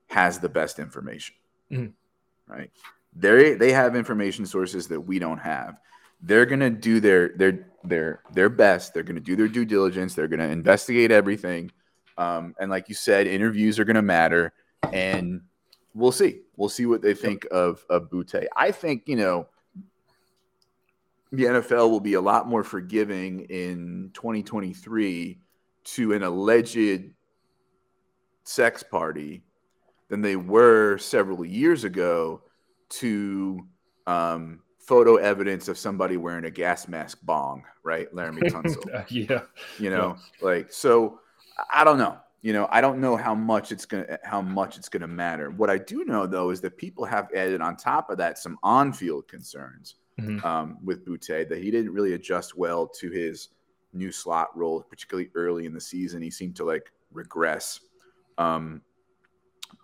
[0.08, 1.36] has the best information,
[1.72, 1.94] Mhm.
[2.48, 2.70] right?
[3.16, 5.80] They they have information sources that we don't have.
[6.22, 8.94] They're gonna do their their their their best.
[8.94, 10.16] They're gonna do their due diligence.
[10.16, 11.72] They're gonna investigate everything.
[12.18, 14.54] Um, and like you said, interviews are gonna matter,
[14.92, 15.42] and
[15.94, 16.42] we'll see.
[16.56, 18.48] We'll see what they think of of Boutte.
[18.56, 19.48] I think you know
[21.32, 25.40] the NFL will be a lot more forgiving in 2023
[25.84, 27.12] to an alleged
[28.44, 29.44] sex party
[30.10, 32.42] than they were several years ago
[32.90, 33.66] to
[34.08, 38.14] um, photo evidence of somebody wearing a gas mask bong, right?
[38.14, 39.42] Laremy Tunsil yeah.
[39.80, 41.20] you know like so
[41.74, 44.90] i don't know you know i don't know how much it's gonna how much it's
[44.90, 48.18] gonna matter what i do know though is that people have added on top of
[48.18, 50.44] that some on-field concerns Mhm.
[50.46, 53.50] um, with Boutte that he didn't really adjust well to his
[53.92, 57.82] new slot role particularly early in the season he seemed to like regress
[58.38, 58.82] um,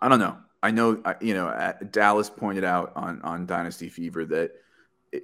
[0.00, 4.24] i don't know i know you know uh, dallas pointed out on on dynasty fever
[4.24, 4.52] that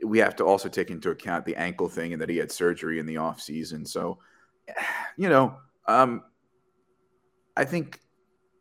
[0.05, 2.99] we have to also take into account the ankle thing and that he had surgery
[2.99, 3.87] in the off season.
[3.87, 4.19] So,
[5.17, 5.57] you know,
[5.87, 6.23] um,
[7.57, 8.01] I think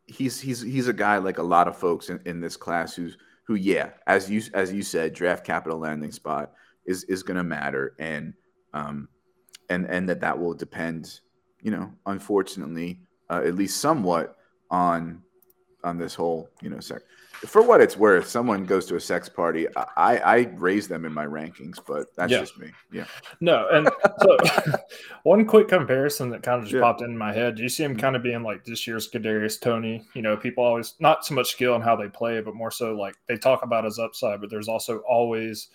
[0.06, 3.18] he's he's he's a guy like a lot of folks in, in this class who's
[3.48, 6.52] who, yeah, as you as you said, draft capital landing spot
[6.84, 8.34] is is going to matter, and
[8.74, 9.08] um,
[9.70, 11.20] and and that that will depend,
[11.62, 14.36] you know, unfortunately, uh, at least somewhat
[14.70, 15.22] on
[15.84, 17.02] on this whole you know sex.
[17.46, 19.68] For what it's worth, someone goes to a sex party.
[19.76, 22.40] I I, raise them in my rankings, but that's Yeah.
[22.40, 22.72] just me.
[22.90, 23.04] Yeah.
[23.40, 23.88] No, and
[24.20, 24.36] so
[25.22, 26.80] one quick comparison that kind of just Yeah.
[26.80, 27.54] popped in my head.
[27.54, 28.00] Do you see him mm-hmm.
[28.00, 30.04] kind of being like this year's Kadarius Toney?
[30.14, 32.94] You know, people always not so much skill in how they play, but more so
[32.94, 35.68] like they talk about his upside, but there's also always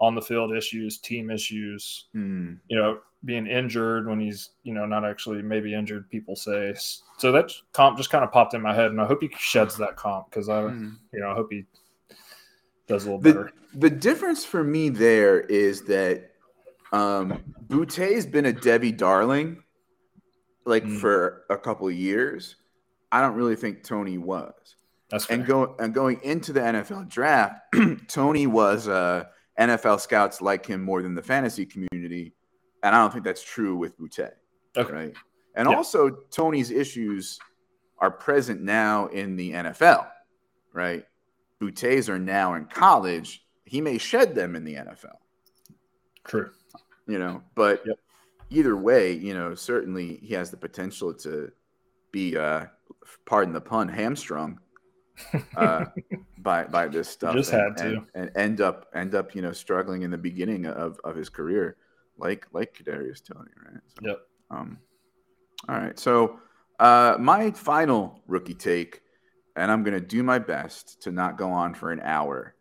[0.00, 2.06] on the field issues, team issues.
[2.12, 2.54] Hmm.
[2.68, 6.08] You know, being injured when he's you know not actually maybe injured.
[6.10, 6.74] People say
[7.18, 7.32] so.
[7.32, 9.96] That comp just kind of popped in my head, and I hope he sheds that
[9.96, 10.90] comp because I Hmm.
[11.12, 11.64] you know I hope he
[12.86, 13.52] does a little The, better.
[13.74, 16.30] the difference for me there is that
[16.92, 19.62] um, Boutte's been a devy darling
[20.64, 21.00] like Mm.
[21.00, 22.56] for a couple of years.
[23.10, 24.52] I don't really think Toney was.
[25.10, 25.38] That's fair.
[25.38, 27.60] And go and going into the NFL draft,
[28.08, 29.24] Toney was uh,
[29.58, 32.34] NFL scouts like him more than the fantasy community,
[32.82, 34.30] and I don't think that's true with Boutte.
[34.76, 34.92] Okay.
[34.92, 35.14] Right.
[35.54, 35.76] And Yeah.
[35.76, 37.38] also, Toney's issues
[37.98, 40.06] are present now in the NFL.
[40.74, 41.04] Right.
[41.60, 43.46] Boutte's are now in college.
[43.64, 45.16] He may shed them in the NFL
[46.24, 46.50] True.
[47.08, 47.98] you know but Yep.
[48.50, 51.50] either way you know certainly he has the potential to
[52.12, 52.66] be uh
[53.24, 54.60] pardon the pun hamstrung
[55.56, 55.84] uh
[56.38, 57.86] by by this stuff Just and, had to.
[57.88, 61.28] and, and end up end up you know struggling in the beginning of of his
[61.28, 61.76] career
[62.18, 64.18] like like Kadarius Toney right so, Yep.
[64.50, 64.78] um
[65.68, 66.38] all right so
[66.78, 69.00] uh my final rookie take
[69.56, 72.54] and I'm going to do my best to not go on for an hour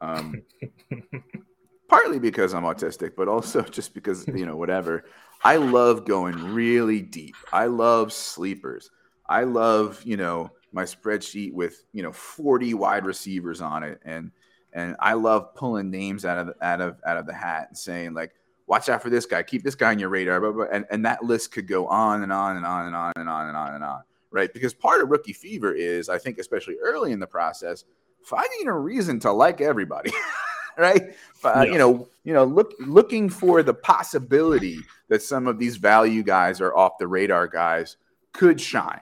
[0.00, 0.42] um
[1.92, 5.04] partly because I'm autistic, but also just because, you know, whatever.
[5.44, 7.34] I love going really deep.
[7.52, 8.90] I love sleepers.
[9.28, 14.00] I love, you know, my spreadsheet with, you know, 40 wide receivers on it.
[14.04, 14.30] And
[14.72, 18.14] and I love pulling names out of out of out of the hat and saying
[18.14, 18.34] like,
[18.66, 20.40] watch out for this guy, keep this guy on your radar.
[20.40, 20.66] Blah, blah.
[20.72, 23.48] And and that list could go on and on and on and on and on
[23.48, 24.02] and on and on.
[24.30, 24.52] Right.
[24.52, 27.84] Because part of rookie fever is, I think, especially early in the process,
[28.22, 30.10] finding a reason to like everybody.
[30.78, 31.14] right?
[31.44, 31.72] Uh, Yeah.
[31.72, 36.60] You know, you know, look looking for the possibility that some of these value guys
[36.60, 37.96] or off the radar guys
[38.32, 39.00] could shine,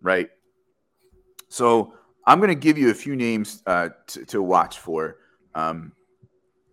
[0.00, 0.30] right?
[1.50, 1.92] So
[2.26, 5.18] I'm going to give you a few names uh, to, to watch for,
[5.54, 5.92] um,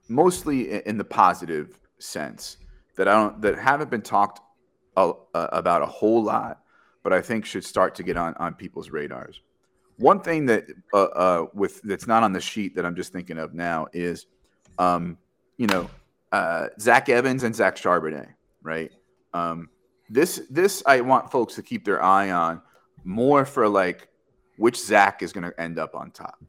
[0.07, 2.57] mostly in the positive sense
[2.95, 4.39] that I don't that haven't been talked
[4.95, 6.61] a, about a whole lot,
[7.03, 9.41] but I think should start to get on on people's radars.
[9.97, 13.37] One thing that uh, uh, with that's not on the sheet that I'm just thinking
[13.37, 14.27] of now is
[14.79, 15.17] um,
[15.57, 15.89] you know,
[16.31, 18.29] uh, Zach Evans and Zach Charbonnet,
[18.61, 18.91] right?
[19.33, 19.69] Um,
[20.09, 22.61] this this I want folks to keep their eye on
[23.03, 24.07] more for like
[24.57, 26.43] which Zach is going to end up on top,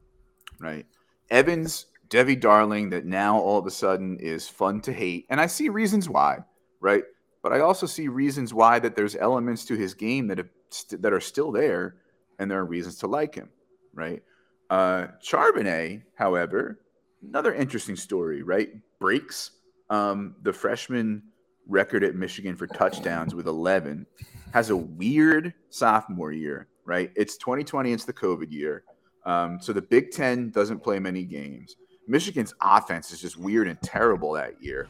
[0.59, 0.85] right?
[1.29, 5.47] Evans, devy darling, that now all of a sudden is fun to hate, and I
[5.47, 6.39] see reasons why,
[6.79, 7.03] right?
[7.41, 11.01] But I also see reasons why that there's elements to his game that have, st-
[11.01, 11.95] that are still there,
[12.37, 13.49] and there are reasons to like him,
[13.93, 14.21] right?
[14.69, 16.79] Uh, Charbonnet, however,
[17.27, 18.69] another interesting story, right?
[18.99, 19.51] Breaks
[19.89, 21.23] um, the freshman
[21.67, 24.05] record at Michigan for touchdowns with 11,
[24.53, 27.11] has a weird sophomore year, right?
[27.15, 28.83] It's 2020, it's the COVID year.
[29.23, 31.75] Um, so the Big Ten doesn't play many games.
[32.07, 34.89] Michigan's offense is just weird and terrible that year.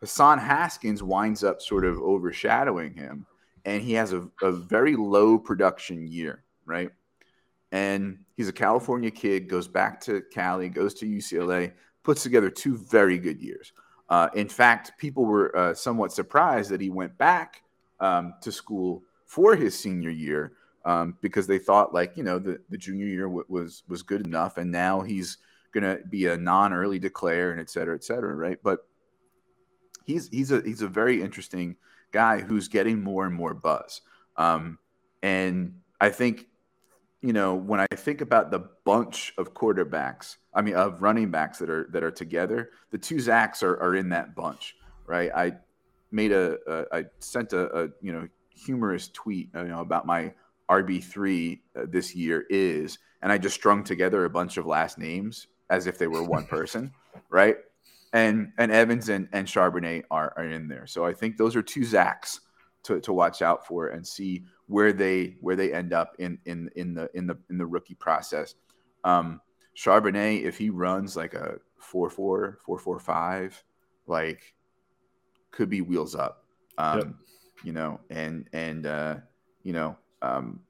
[0.00, 3.26] Hassan Haskins winds up sort of overshadowing him,
[3.66, 6.90] and he has a, a very low production year, right?
[7.70, 11.72] And he's a California kid, goes back to Cali, goes to UCLA,
[12.02, 13.74] puts together two very good years.
[14.08, 17.62] Uh, in fact, people were uh, somewhat surprised that he went back
[18.00, 20.52] um, to school for his senior year
[20.86, 24.24] um, because they thought, like, you know, the, the junior year w- was was good
[24.24, 25.38] enough, and now he's
[25.72, 28.58] going to be a non-early declare and et cetera, et cetera, right?
[28.62, 28.86] But
[30.06, 31.76] he's he's a he's a very interesting
[32.12, 34.00] guy who's getting more and more buzz,
[34.36, 34.78] um,
[35.22, 36.46] and I think
[37.20, 41.58] you know, when I think about the bunch of quarterbacks, I mean, of running backs
[41.58, 45.32] that are that are together, the two Zachs are, are in that bunch, right?
[45.34, 45.54] I
[46.12, 50.32] made a, a I sent a, a, you know humorous tweet, you know, about my
[50.70, 54.98] RB three uh, this year is, and I just strung together a bunch of last
[54.98, 56.92] names as if they were one person,
[57.30, 57.56] right?
[58.12, 61.62] And and Evans and and Charbonnet are, are in there, so I think those are
[61.62, 62.40] two Zachs
[62.84, 66.70] to, to watch out for and see where they where they end up in in
[66.76, 68.54] in the in the in the rookie process.
[69.04, 69.40] Um,
[69.76, 73.64] Charbonnet, if he runs like a 4 4, 4 4 5,
[74.06, 74.54] like
[75.50, 76.44] could be wheels up.
[76.78, 77.08] Um, yep.
[77.64, 79.16] you know, and and uh,
[79.62, 80.60] you know, um,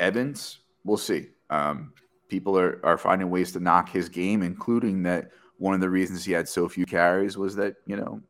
[0.00, 1.28] Evans, we'll see.
[1.50, 1.92] Um,
[2.28, 6.24] people are, are finding ways to knock his game, including that one of the reasons
[6.24, 8.20] he had so few carries was that, you know,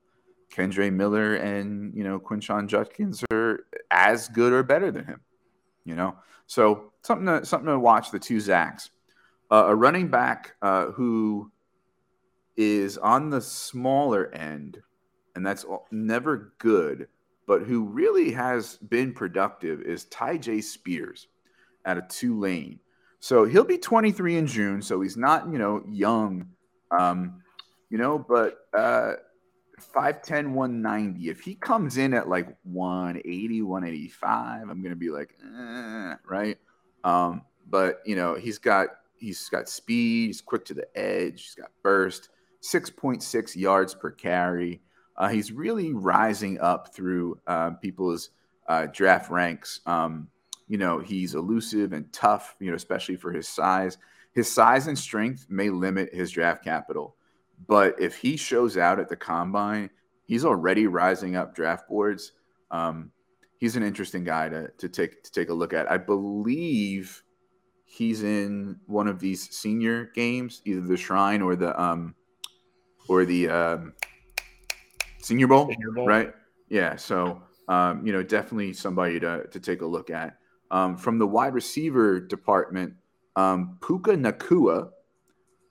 [0.52, 5.20] Kendre Miller and you know Quinshon Judkins are as good or better than him.
[5.84, 8.10] You know, so something to something to watch.
[8.10, 8.90] The two Zachs,
[9.50, 11.50] uh, a running back uh, who
[12.56, 14.80] is on the smaller end,
[15.34, 17.08] and that's never good,
[17.52, 21.26] but who really has been productive is Tyjae Spears
[21.84, 22.80] at a Tulane.
[23.20, 26.48] So he'll be 23 in June, so he's not you know young,
[26.90, 27.42] um,
[27.90, 28.58] you know, but.
[28.72, 29.14] Uh,
[29.96, 31.28] 5'10, 190.
[31.28, 36.56] If he comes in at like 180, 185, I'm gonna be like, eh, right?
[37.02, 41.54] Um, but you know, he's got he's got speed, he's quick to the edge, he's
[41.56, 42.28] got burst,
[42.62, 44.82] 6.6 yards per carry.
[45.16, 48.30] Uh, he's really rising up through uh, people's
[48.68, 49.80] uh, draft ranks.
[49.86, 50.28] Um,
[50.68, 53.98] you know, he's elusive and tough, you know, especially for his size.
[54.34, 57.16] His size and strength may limit his draft capital.
[57.66, 59.90] But if he shows out at the combine,
[60.24, 62.32] he's already rising up draft boards.
[62.70, 63.12] Um,
[63.58, 65.90] he's an interesting guy to, to take to take a look at.
[65.90, 67.22] I believe
[67.84, 72.14] he's in one of these senior games, either the Shrine or the um,
[73.08, 73.92] or the um,
[75.22, 76.34] Senior Bowl, Senior Bowl, right?
[76.68, 76.96] Yeah.
[76.96, 80.38] So um, you know, definitely somebody to to take a look at.
[80.70, 82.94] Um, from the wide receiver department,
[83.36, 84.90] um, Puka Nacua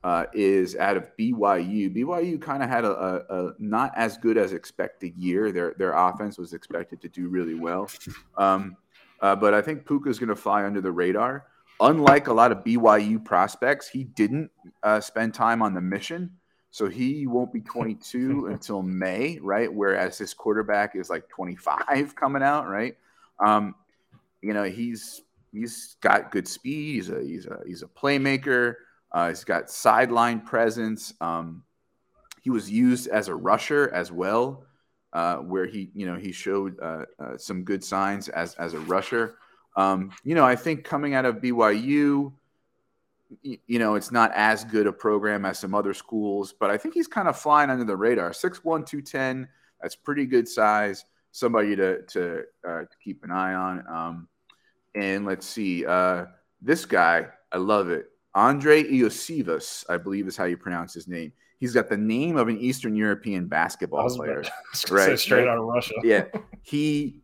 [0.04, 1.96] uh, is out of BYU.
[1.96, 5.52] BYU kind of had a, a, a, not as good as expected year.
[5.52, 7.90] Their their offense was expected to do really well,
[8.38, 8.78] um,
[9.22, 11.46] uh, but I think Puka is going to fly under the radar.
[11.80, 14.52] Unlike a lot of BYU prospects, he didn't
[14.84, 16.32] uh, spend time on the mission,
[16.72, 19.72] so he won't be 22 until May, right?
[19.72, 22.96] Whereas his quarterback is like 25 coming out, right?
[23.40, 23.76] Um,
[24.42, 26.96] you know, he's he's got good speed.
[26.96, 28.76] He's a he's a he's a playmaker.
[29.12, 31.14] Uh, he's got sideline presence.
[31.20, 31.64] Um,
[32.42, 34.64] he was used as a rusher as well,
[35.14, 38.80] uh, where he, you know, he showed uh, uh some good signs as as a
[38.80, 39.36] rusher.
[39.76, 42.34] Um, you know, I think coming out of BYU,
[43.42, 46.94] you know, it's not as good a program as some other schools, but I think
[46.94, 48.32] he's kind of flying under the radar.
[48.32, 49.48] 6'1", 210,
[49.82, 51.06] that's pretty good size.
[51.32, 53.88] Somebody to to, uh, to keep an eye on.
[53.88, 54.28] Um,
[54.96, 56.26] and let's see, uh,
[56.62, 58.08] this guy, I love it.
[58.36, 61.34] Andrei Iosivas, I believe is how you pronounce his name.
[61.60, 64.44] He's got the name of an Eastern European basketball player,
[64.90, 65.18] right?
[65.20, 65.94] Straight out of Russia.
[66.04, 66.26] yeah,
[66.64, 67.22] he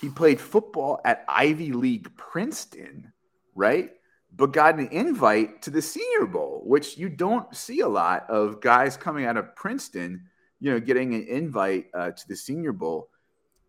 [0.00, 3.12] he played football at Ivy League Princeton,
[3.54, 3.90] right?
[4.36, 8.60] But got an invite to the Senior Bowl, which you don't see a lot of
[8.60, 10.28] guys coming out of Princeton
[10.60, 13.08] you know, getting an invite uh, to the Senior Bowl.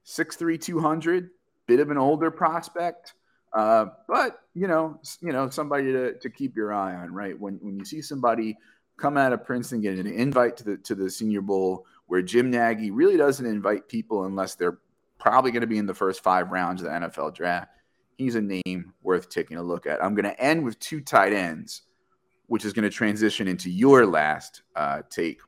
[0.06, 1.30] 6'3", 200,
[1.68, 3.14] bit of an older prospect,
[3.54, 7.40] uh, but you know, you know, somebody to, to keep your eye on, right?
[7.40, 8.58] When when you see somebody
[8.98, 12.50] come out of Princeton getting an invite to the to the Senior Bowl, where Jim
[12.50, 14.80] Nagy really doesn't invite people unless they're
[15.20, 17.70] probably going to be in the first five rounds of the NFL draft.
[18.20, 20.04] He's a name worth taking a look at.
[20.04, 21.84] I'm going to end with two tight ends,
[22.48, 25.40] which is going to transition into your last uh, take.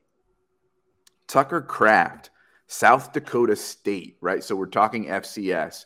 [1.26, 2.30] Tucker Kraft,
[2.68, 4.42] South Dakota State, right?
[4.42, 5.84] So we're talking FCS.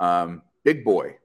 [0.00, 1.16] Um, big boy,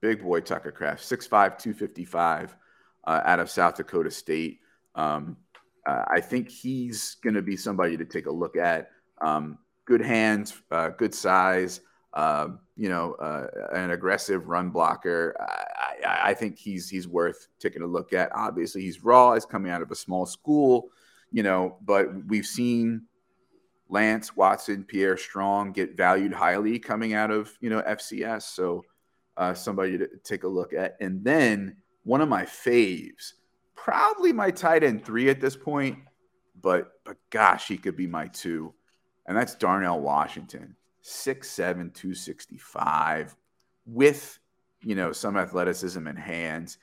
[0.00, 2.56] big boy Tucker Kraft, 6'5, 255
[3.04, 4.60] uh, out of South Dakota State.
[4.94, 5.36] Um,
[5.86, 8.90] uh, I think he's going to be somebody to take a look at.
[9.20, 11.82] Um, good hands, uh, good size,
[12.12, 15.36] uh, you know, uh, an aggressive run blocker.
[15.40, 18.30] I, I, I, think he's he's worth taking a look at.
[18.34, 19.34] Obviously, he's raw.
[19.34, 20.90] He's coming out of a small school,
[21.30, 23.02] you know, but we've seen
[23.88, 28.42] Lance Watson, Pierre Strong get valued highly coming out of you know FCS.
[28.42, 28.84] So
[29.36, 30.96] uh, somebody to take a look at.
[31.00, 33.32] And then one of my faves,
[33.74, 35.98] probably my tight end three at this point,
[36.60, 38.74] but but gosh, he could be my two,
[39.26, 43.36] and that's Darnell Washington, 6'7", 265,
[43.86, 44.38] with
[44.82, 46.78] you know some athleticism and hands,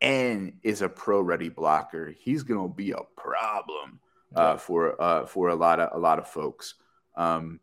[0.00, 2.14] and is a pro ready blocker.
[2.18, 4.00] He's gonna be a problem
[4.34, 6.74] uh, for uh, for a lot of a lot of folks.
[7.16, 7.60] Um,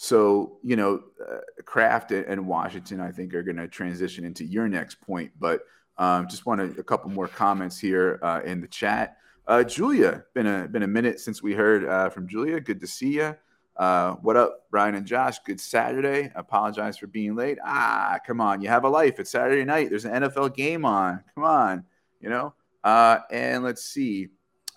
[0.00, 4.68] so, you know, uh, Kraft and Washington, I think, are going to transition into your
[4.68, 5.32] next point.
[5.40, 5.62] But
[5.98, 9.16] um, just wanted a couple more comments here uh, in the chat.
[9.48, 12.60] Uh, Julia, been a been a minute since we heard uh, from Julia.
[12.60, 13.34] Good to see you.
[13.78, 15.38] Uh, what up, Brian and Josh?
[15.40, 16.32] Good Saturday.
[16.34, 17.58] apologize for being late.
[17.64, 19.20] Ah, come on, you have a life.
[19.20, 19.88] It's Saturday night.
[19.88, 21.22] There's an NFL game on.
[21.34, 21.84] Come on,
[22.20, 22.54] you know.
[22.82, 24.28] Uh, and let's see,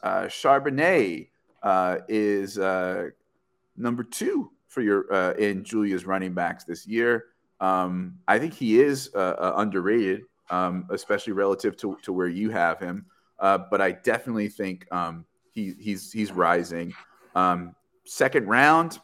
[0.04, 1.28] Charbonnet
[2.08, 2.58] is
[3.78, 7.26] number two for your uh, in Julia's running backs this year.
[7.60, 12.50] Um, I think he is uh, uh, underrated, um, especially relative to, to where you
[12.50, 13.06] have him.
[13.38, 16.94] Uh, but I definitely think um, he, he's he's rising.
[17.36, 17.76] Um,
[18.12, 19.00] second round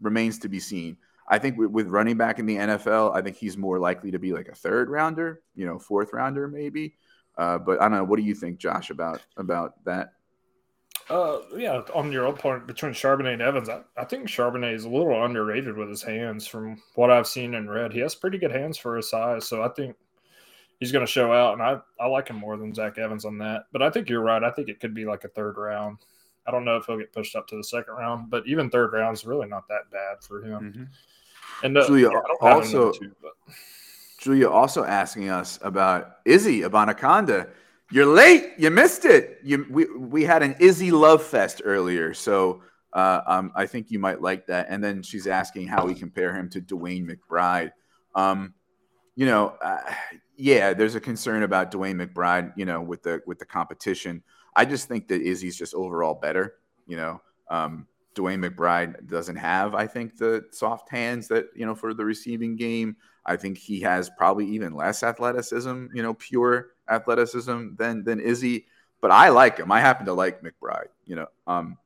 [0.00, 0.98] remains to be seen.
[1.28, 4.18] I think with, with, running back in the NFL, I think he's more likely to
[4.18, 6.94] be like a third rounder, you know, fourth rounder maybe.
[7.36, 8.04] Uh, but I don't know.
[8.04, 10.12] What do you think, Josh, about about that?
[11.08, 14.88] Uh, yeah, on your point between Charbonnet and Evans, I, I think Charbonnet is a
[14.88, 17.92] little underrated with his hands from what I've seen and read.
[17.92, 19.96] He has pretty good hands for his size, so I think
[20.80, 23.38] he's going to show out, and I, I like him more than Zach Evans on
[23.38, 23.64] that.
[23.72, 24.42] But I think you're right.
[24.42, 25.98] I think it could be like a third round.
[26.46, 28.92] I don't know if he'll get pushed up to the second round, but even third
[28.92, 30.60] round is really not that bad for him.
[30.60, 30.84] Mm-hmm.
[31.64, 33.12] And uh, Julia yeah, also, two,
[34.20, 37.48] Julia also asking us about Izzy Abanikanda
[37.90, 38.52] you're late.
[38.58, 39.38] You missed it.
[39.44, 43.98] You we we had an Izzy Love Fest earlier, so uh, um, I think you
[43.98, 44.66] might like that.
[44.68, 47.70] And then she's asking how we compare him to DeWayne McBride.
[48.14, 48.54] Um,
[49.14, 49.82] you know, uh,
[50.36, 52.52] yeah, there's a concern about DeWayne McBride.
[52.56, 54.22] You know, with the with the competition.
[54.56, 56.54] I just think that Izzy's just overall better.
[56.86, 61.74] You know, um, DeWayne McBride doesn't have, I think, the soft hands that you know
[61.74, 62.96] for the receiving game.
[63.26, 68.66] I think he has probably even less athleticism, you know, pure athleticism than than Izzy.
[69.00, 69.70] But I like him.
[69.70, 70.88] I happen to like McBride.
[71.04, 71.76] You know, um,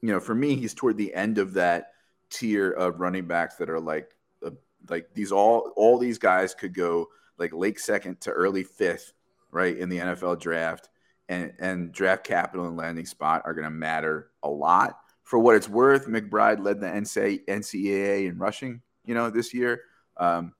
[0.00, 1.92] you know, for me, he's toward the end of that
[2.30, 4.50] tier of running backs that are like, uh,
[4.88, 9.12] like these all all these guys could go like late second to early fifth,
[9.50, 10.88] right in the NFL draft,
[11.28, 14.98] and and draft capital and landing spot are going to matter a lot.
[15.24, 19.82] For what it's worth, McBride led the NCAA in rushing, you know, this year.
[20.16, 20.54] Um,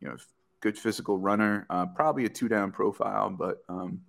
[0.00, 0.16] you know,
[0.60, 3.30] good physical runner, uh, probably a two down profile.
[3.30, 4.00] But um,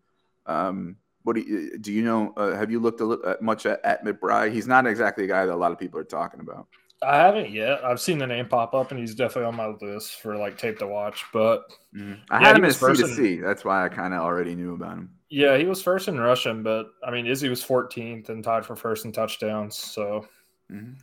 [0.46, 2.34] um, what do you, do you know?
[2.38, 4.54] Uh, have you looked a little, uh, much at, at McBride?
[4.54, 6.68] He's not exactly a guy that a lot of people are talking about.
[7.04, 7.84] I haven't yet.
[7.84, 10.80] I've seen the name pop up, and he's definitely on my list for like tape
[10.80, 11.26] to watch.
[11.34, 11.64] But
[11.96, 12.14] mm-hmm.
[12.30, 13.36] I yeah, had him as C to C.
[13.38, 15.15] That's why I kind of already knew about him.
[15.30, 18.76] Yeah, he was first in rushing, but I mean, Izzy was 14th and tied for
[18.76, 19.76] first in touchdowns.
[19.76, 20.28] So
[20.72, 20.94] mm-hmm.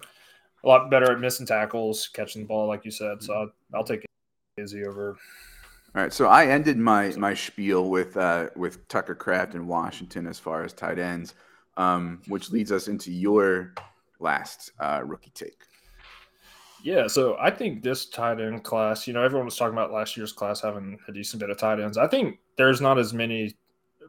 [0.64, 3.18] a lot better at missing tackles, catching the ball, like you said.
[3.18, 3.24] Mm-hmm.
[3.26, 4.04] So I'll, I'll take
[4.56, 5.16] Izzy over.
[5.94, 10.26] All right, so I ended my my spiel with uh, with Tucker Kraft in Washington
[10.26, 11.34] as far as tight ends,
[11.76, 13.74] um, which leads us into your
[14.18, 15.64] last uh, rookie take.
[16.82, 20.16] Yeah, so I think this tight end class, you know, everyone was talking about last
[20.16, 21.98] year's class having a decent bit of tight ends.
[21.98, 23.54] I think there's not as many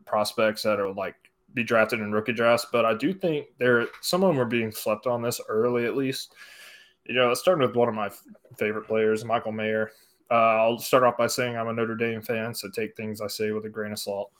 [0.05, 1.15] prospects that are like
[1.53, 4.71] be drafted in rookie drafts, but I do think there some of them are being
[4.71, 6.33] slept on this early at least.
[7.05, 8.09] You know, starting with one of my
[8.57, 9.91] favorite players, Michael Mayer.
[10.31, 13.27] Uh, I'll start off by saying I'm a Notre Dame fan, so take things I
[13.27, 14.31] say with a grain of salt.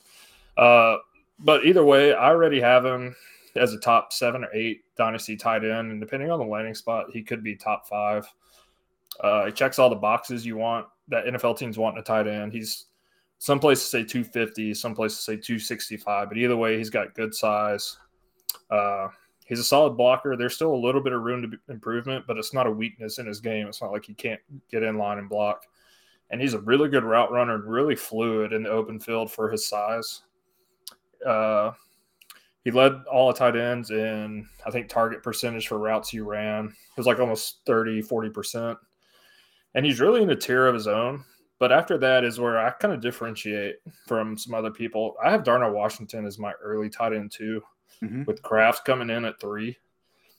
[0.57, 0.97] Uh,
[1.39, 3.15] but either way, I already have him.
[3.55, 7.07] as a top seven or eight dynasty tight end, and depending on the landing spot,
[7.11, 8.27] he could be top five.
[9.19, 12.27] Uh, he checks all the boxes you want that NFL teams want in a tight
[12.27, 12.51] end.
[12.51, 12.85] He's
[13.43, 17.97] some places say 250, some places say 265, but either way, he's got good size.
[18.71, 19.09] Uh,
[19.45, 20.37] he's a solid blocker.
[20.37, 23.25] There's still a little bit of room to improvement, but it's not a weakness in
[23.25, 23.67] his game.
[23.67, 24.39] It's not like he can't
[24.71, 25.65] get in line and block.
[26.29, 29.51] And he's a really good route runner, and really fluid in the open field for
[29.51, 30.21] his size.
[31.27, 31.71] Uh,
[32.63, 36.67] he led all the tight ends in, I think, target percentage for routes he ran.
[36.67, 38.77] It was like almost 30, 40%.
[39.75, 41.25] And he's really in a tier of his own.
[41.63, 45.15] But after that is where I kind of differentiate from some other people.
[45.23, 47.63] I have Darnell Washington as my early tight end too,
[48.03, 48.25] mm-hmm.
[48.25, 49.77] with Kraft coming in at three.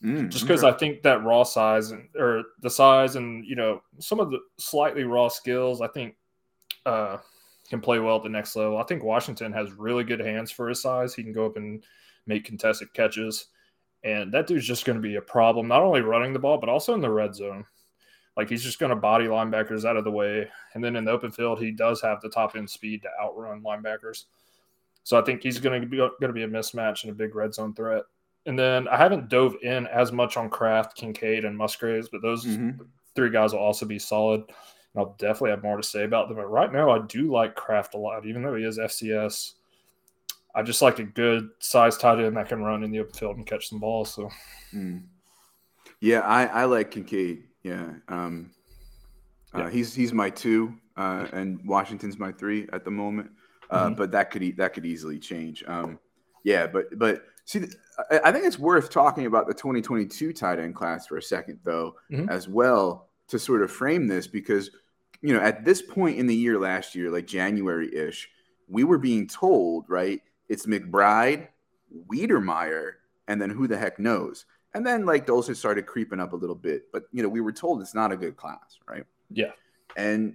[0.02, 0.74] Mm, just because okay.
[0.74, 4.38] I think that raw size and or the size and you know some of the
[4.58, 6.14] slightly raw skills, I think
[6.84, 7.16] uh,
[7.70, 8.76] can play well at the next level.
[8.76, 11.14] I think Washington has really good hands for his size.
[11.14, 11.82] He can go up and
[12.26, 13.46] make contested catches,
[14.02, 16.68] and that dude's just going to be a problem not only running the ball but
[16.68, 17.64] also in the red zone.
[18.36, 21.12] Like he's just going to body linebackers out of the way, and then in the
[21.12, 24.24] open field, he does have the top end speed to outrun linebackers.
[25.04, 27.34] So I think he's going to be going to be a mismatch and a big
[27.34, 28.02] red zone threat.
[28.46, 32.44] And then I haven't dove in as much on Kraft, Kincaid, and Musgraves, but those
[32.44, 32.82] mm-hmm.
[33.14, 34.40] three guys will also be solid.
[34.40, 36.36] And I'll definitely have more to say about them.
[36.36, 39.52] But right now, I do like Kraft a lot, even though he is FCS.
[40.54, 43.36] I just like a good size tight end that can run in the open field
[43.36, 44.14] and catch some balls.
[44.14, 44.30] So,
[44.72, 45.02] mm.
[46.00, 47.44] yeah, I, I like Kincaid.
[47.64, 47.94] Yeah.
[48.08, 48.50] Um,
[49.54, 49.70] uh, yeah.
[49.70, 53.30] he's he's my two, uh, and Washington's my three at the moment.
[53.70, 53.94] Uh, mm-hmm.
[53.94, 55.64] But that could that could easily change.
[55.66, 55.98] Um,
[56.44, 57.64] yeah, but but see,
[58.10, 61.96] I, think it's worth talking about the 2022 tight end class for a second, though,
[62.12, 62.28] mm-hmm.
[62.28, 64.70] as well, to sort of frame this because
[65.22, 68.28] you know at this point in the year last year, like January ish,
[68.68, 71.48] we were being told right it's McBride,
[72.12, 72.92] Wydermyer,
[73.28, 74.44] and then who the heck knows.
[74.74, 77.40] And then like those had started creeping up a little bit, but you know, we
[77.40, 79.04] were told it's not a good class, right?
[79.30, 79.52] Yeah.
[79.96, 80.34] And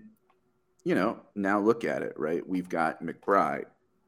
[0.83, 2.47] you know, now look at it, right?
[2.47, 3.65] We've got McBride,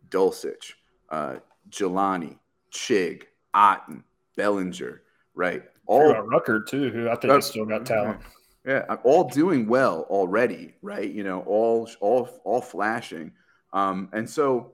[0.09, 0.73] Dulcich,
[1.09, 1.35] uh,
[1.69, 2.37] Jelani,
[2.71, 3.23] Chig,
[3.53, 4.03] Otton,
[4.37, 5.01] Bellinger,
[5.35, 5.63] right?
[5.85, 8.21] All Ruckert too, who I think uh, has still got talent.
[8.65, 11.11] Yeah, all doing well already, right?
[11.11, 13.33] You know, all all all flashing.
[13.73, 14.73] Um, and so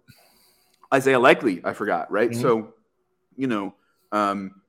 [0.94, 2.30] Isaiah Likely, I forgot, right?
[2.30, 2.42] Mm-hmm.
[2.42, 2.74] So,
[3.36, 3.74] you know,
[4.12, 4.62] um,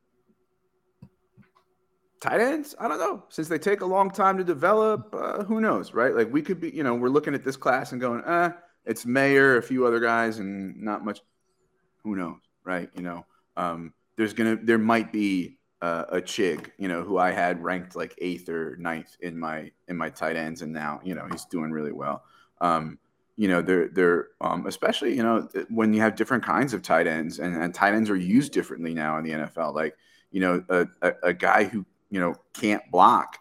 [2.21, 2.75] tight ends?
[2.79, 3.25] I don't know.
[3.29, 6.15] Since they take a long time to develop uh, who knows right?
[6.15, 8.51] Like we could be you know we're looking at this class and going eh
[8.85, 11.21] it's mayer a few other guys and not much.
[12.05, 12.91] Who knows right?
[12.95, 17.31] You know um, there's gonna there might be uh, a chig you know who i
[17.31, 21.15] had ranked like eighth or ninth in my in my tight ends and now you
[21.15, 22.25] know he's doing really well.
[22.61, 22.99] Um,
[23.37, 27.07] you know they're they're um, especially you know when you have different kinds of tight
[27.07, 29.97] ends and, and tight ends are used differently now in the nfl like
[30.33, 33.39] you know a, a, a guy who you know, can't block.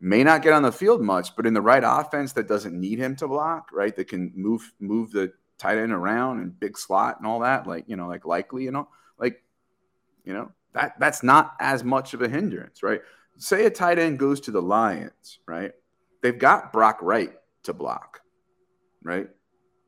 [0.00, 2.98] May not get on the field much, but in the right offense that doesn't need
[2.98, 3.94] him to block, right?
[3.96, 7.84] That can move move the tight end around and big slot and all that, like
[7.86, 8.88] you know, like likely, you know,
[9.18, 9.42] like
[10.24, 13.00] you know, that that's not as much of a hindrance, right?
[13.36, 15.72] Say a tight end goes to the Lions, right?
[16.22, 17.32] They've got Brock Wright
[17.64, 18.20] to block,
[19.02, 19.28] right?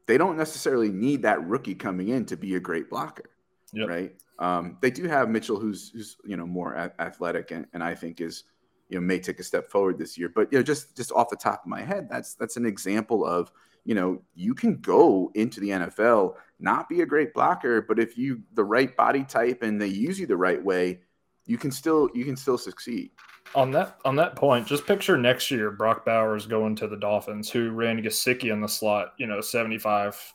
[0.07, 3.31] They don't necessarily need that rookie coming in to be a great blocker,
[3.73, 3.89] yep.
[3.89, 4.13] right?
[4.39, 7.95] Um, they do have Mitchell, who's who's you know more a- athletic, and, and I
[7.95, 8.45] think is
[8.89, 10.31] you know may take a step forward this year.
[10.35, 13.25] But you know, just just off the top of my head, that's that's an example
[13.25, 13.51] of
[13.85, 18.17] you know you can go into the NFL not be a great blocker, but if
[18.17, 21.01] you the right body type and they use you the right way,
[21.47, 23.11] you can still you can still succeed.
[23.55, 27.51] On that on that point, just picture next year Brock Bowers going to the Dolphins,
[27.51, 30.35] who ran Gesicki in the slot, you know, 75,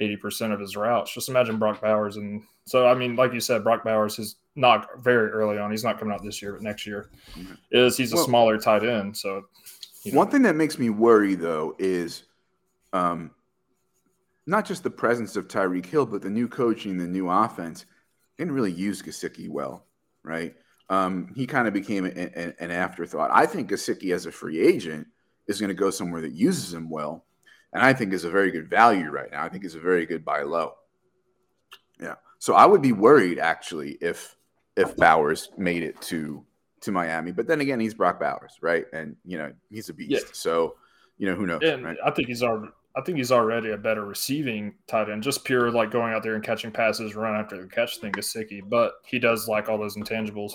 [0.00, 1.12] 80% of his routes.
[1.12, 5.02] Just imagine Brock Bowers and so, I mean, like you said, Brock Bowers is not
[5.02, 5.70] very early on.
[5.70, 7.08] He's not coming out this year, but next year
[7.70, 9.16] is he's a well, smaller tight end.
[9.16, 9.46] So,
[10.02, 10.18] you know.
[10.18, 12.24] one thing that makes me worry though is,
[12.92, 13.30] um,
[14.46, 17.86] not just the presence of Tyreek Hill, but the new coaching, the new offense
[18.38, 19.86] didn't really use Gesicki well,
[20.22, 20.54] right?
[20.90, 23.30] Um, he kind of became a, a, an afterthought.
[23.32, 25.06] I think Gesicki as a free agent
[25.46, 27.26] is going to go somewhere that uses him well,
[27.72, 29.44] and I think is a very good value right now.
[29.44, 30.74] I think is a very good buy low.
[32.00, 32.14] Yeah.
[32.38, 34.36] So I would be worried actually if
[34.76, 36.44] if Bowers made it to
[36.82, 37.32] to Miami.
[37.32, 38.86] But then again, he's Brock Bowers, right?
[38.92, 40.10] And you know he's a beast.
[40.10, 40.30] Yeah.
[40.32, 40.76] So
[41.18, 41.62] you know who knows?
[41.62, 41.96] And right?
[42.04, 42.72] I think he's already.
[42.96, 46.34] I think he's already a better receiving tight end, just pure like going out there
[46.34, 48.60] and catching passes, run after the catch thing Gesicki.
[48.66, 50.54] But he does like all those intangibles.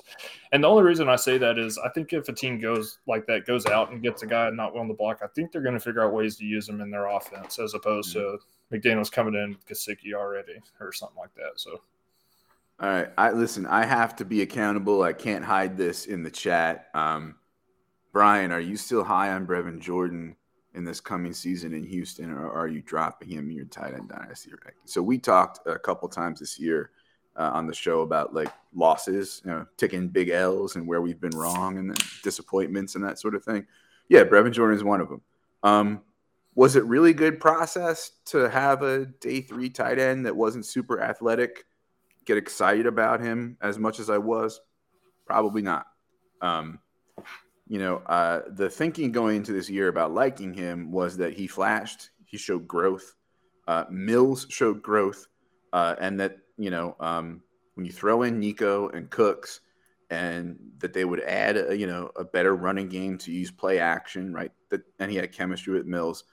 [0.51, 3.25] And the only reason I say that is I think if a team goes like
[3.27, 5.75] that, goes out and gets a guy not willing to block, I think they're going
[5.75, 8.37] to figure out ways to use him in their offense as opposed mm-hmm.
[8.71, 11.51] to McDaniel's coming in Gesicki already or something like that.
[11.55, 11.79] So
[12.79, 13.09] All right.
[13.17, 15.03] I listen, I have to be accountable.
[15.03, 16.87] I can't hide this in the chat.
[16.93, 17.35] Um,
[18.11, 20.35] Brian, are you still high on Brevin Jordan
[20.75, 24.09] in this coming season in Houston, or are you dropping him in your tight end
[24.09, 24.81] dynasty ranking?
[24.85, 26.91] So we talked a couple times this year
[27.35, 31.21] uh, on the show about like losses, you know, taking big L's and where we've
[31.21, 33.65] been wrong and disappointments and that sort of thing.
[34.09, 35.21] Yeah, Brevin Jordan is one of them.
[35.63, 36.01] Um,
[36.55, 41.01] was it really good process to have a day three tight end that wasn't super
[41.01, 41.65] athletic?
[42.25, 44.61] Get excited about him as much as I was?
[45.25, 45.87] Probably not.
[46.41, 46.79] Um,
[47.67, 51.47] you know, uh, the thinking going into this year about liking him was that he
[51.47, 53.15] flashed, he showed growth.
[53.67, 55.27] Uh, Mills showed growth,
[55.71, 57.41] uh, and that you know um,
[57.75, 59.61] when you throw in Nico and Cooks,
[60.09, 63.79] and that they would add a, you know a better running game to use play
[63.79, 64.51] action, right?
[64.69, 66.25] That and he had chemistry with Mills,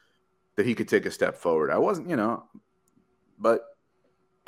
[0.57, 1.71] that he could take a step forward.
[1.71, 2.45] I wasn't, you know,
[3.39, 3.63] but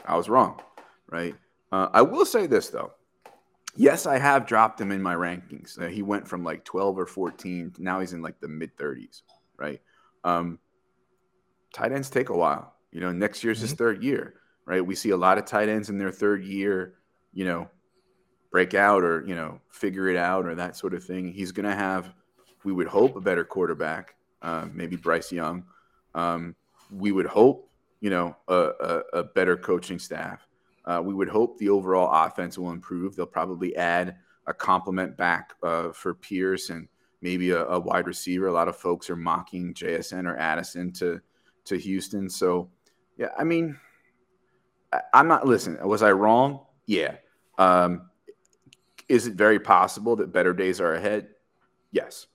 [0.04, 0.60] I was wrong,
[1.08, 1.36] right?
[1.70, 2.92] Uh, I will say this though
[3.76, 5.80] yes, I have dropped him in my rankings.
[5.80, 7.74] Uh, he went from like 12 or 14.
[7.78, 9.22] Now he's in like the mid 30s,
[9.56, 9.80] right?
[10.24, 10.58] Um,
[11.72, 12.74] tight ends take a while.
[12.90, 13.68] You know, next year's mm-hmm.
[13.68, 14.34] his third year,
[14.66, 14.84] right?
[14.84, 16.94] We see a lot of tight ends in their third year,
[17.32, 17.68] you know,
[18.50, 21.32] break out or, you know, figure it out or that sort of thing.
[21.32, 22.12] He's going to have,
[22.64, 25.64] we would hope, a better quarterback, uh, maybe Bryce Young.
[26.14, 26.54] Um,
[26.90, 27.70] we would hope,
[28.00, 30.46] you know, a, a, a better coaching staff.
[30.84, 33.14] Uh, we would hope the overall offense will improve.
[33.14, 34.16] They'll probably add
[34.46, 36.88] a complement back uh, for Pierce and
[37.20, 38.48] maybe a, a, wide receiver.
[38.48, 41.20] A lot of folks are mocking JSN or Addison to
[41.64, 42.28] to Houston.
[42.28, 42.68] So,
[43.16, 43.78] yeah, I mean,
[44.92, 45.46] I, am not.
[45.46, 46.66] Listen, was I wrong?
[46.86, 47.16] Yeah.
[47.58, 48.10] Um,
[49.08, 51.28] is it very possible that better days are ahead?
[51.92, 52.26] Yes.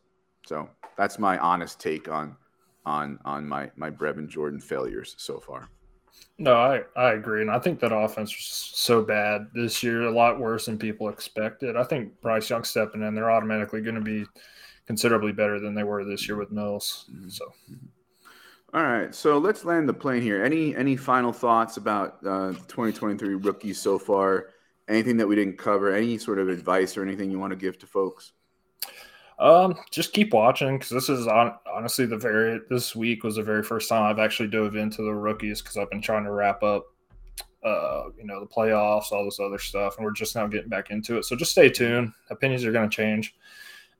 [0.46, 2.38] So that's my honest take on
[2.86, 5.70] on on my my Brevin Jordan failures so far.
[6.40, 7.42] No, I, I agree.
[7.42, 11.10] And I think that offense was so bad this year, a lot worse than people
[11.10, 11.76] expected.
[11.76, 14.26] I think Bryce Young stepping in, they're automatically going to be
[14.86, 17.06] considerably better than they were this year with Mills.
[17.12, 17.30] Mm-hmm.
[17.30, 17.46] So.
[18.74, 20.44] All right, so let's land the plane here.
[20.44, 24.50] Any any final thoughts about uh, 2023 rookies so far?
[24.90, 25.94] Anything that we didn't cover?
[25.94, 28.34] Any sort of advice or anything you want to give to folks?
[29.40, 33.44] Um, just keep watching because this is on, honestly the very this week was the
[33.44, 36.64] very first time I've actually dove into the rookies because I've been trying to wrap
[36.64, 36.86] up,
[37.64, 40.90] uh, you know, the playoffs, all this other stuff, and we're just now getting back
[40.90, 41.26] into it.
[41.26, 42.14] So just stay tuned.
[42.32, 43.36] Opinions are going to change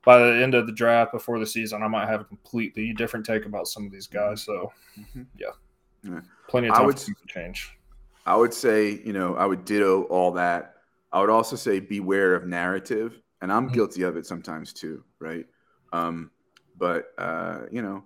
[0.04, 1.84] by the end of the draft before the season.
[1.84, 4.42] I might have a completely different take about some of these guys.
[4.42, 5.22] So, mm-hmm.
[5.38, 6.20] yeah.
[6.48, 7.76] plenty of time would, to change.
[8.26, 10.74] I would say, you know, I would ditto all that.
[11.12, 13.74] I would also say beware of narrative and I'm mm-hmm.
[13.74, 15.46] guilty of it sometimes too, right?
[15.92, 16.30] Um,
[16.76, 18.04] but uh, you know,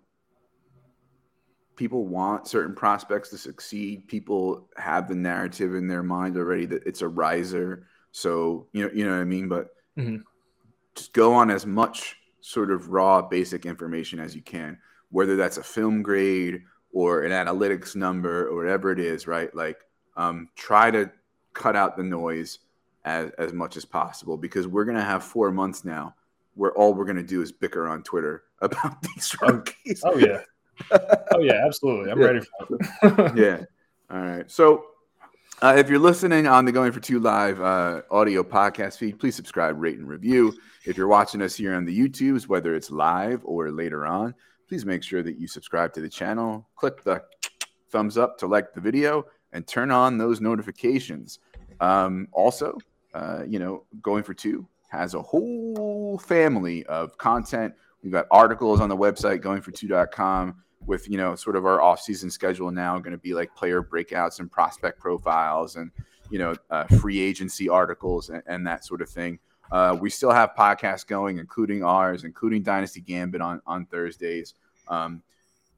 [1.77, 4.09] people want certain prospects to succeed.
[4.09, 7.87] People have the narrative in their mind already that it's a riser.
[8.13, 9.49] So you know, you know what I mean.
[9.49, 10.17] But mm-hmm.
[10.95, 14.79] just go on as much sort of raw, basic information as you can,
[15.11, 16.63] whether that's a film grade
[16.93, 19.55] or an analytics number or whatever it is, right?
[19.55, 19.79] Like,
[20.17, 21.11] um, try to
[21.55, 22.59] cut out the noise
[23.05, 26.15] as, as much as possible because we're going to have four months now
[26.55, 30.03] where all we're going to do is bicker on Twitter about these oh, rookies.
[30.05, 30.43] Oh, yeah.
[31.33, 32.11] oh, yeah, absolutely.
[32.11, 32.27] I'm yeah.
[32.27, 33.37] ready for it.
[33.37, 33.65] yeah.
[34.11, 34.51] All right.
[34.51, 34.87] So,
[35.61, 39.37] uh, if you're listening on the Going for Two Live uh, audio podcast feed, please
[39.37, 40.53] subscribe, rate, and review.
[40.85, 44.35] If you're watching us here on the YouTubes, whether it's live or later on,
[44.69, 46.67] please make sure that you subscribe to the channel.
[46.75, 47.23] Click the
[47.91, 51.39] thumbs up to like the video and turn on those notifications.
[51.81, 52.79] Um, also,
[53.15, 57.73] uh, you know, going for two has a whole family of content.
[58.03, 60.55] We've got articles on the website, goingfor2.com,
[60.85, 64.41] with, you know, sort of our off-season schedule now going to be like player breakouts
[64.41, 65.91] and prospect profiles and,
[66.31, 69.39] you know, uh, free agency articles and, and, that sort of thing.
[69.71, 74.55] Uh, we still have podcasts going, including ours, including Dynasty Gambit on, on Thursdays.
[74.89, 75.23] Um,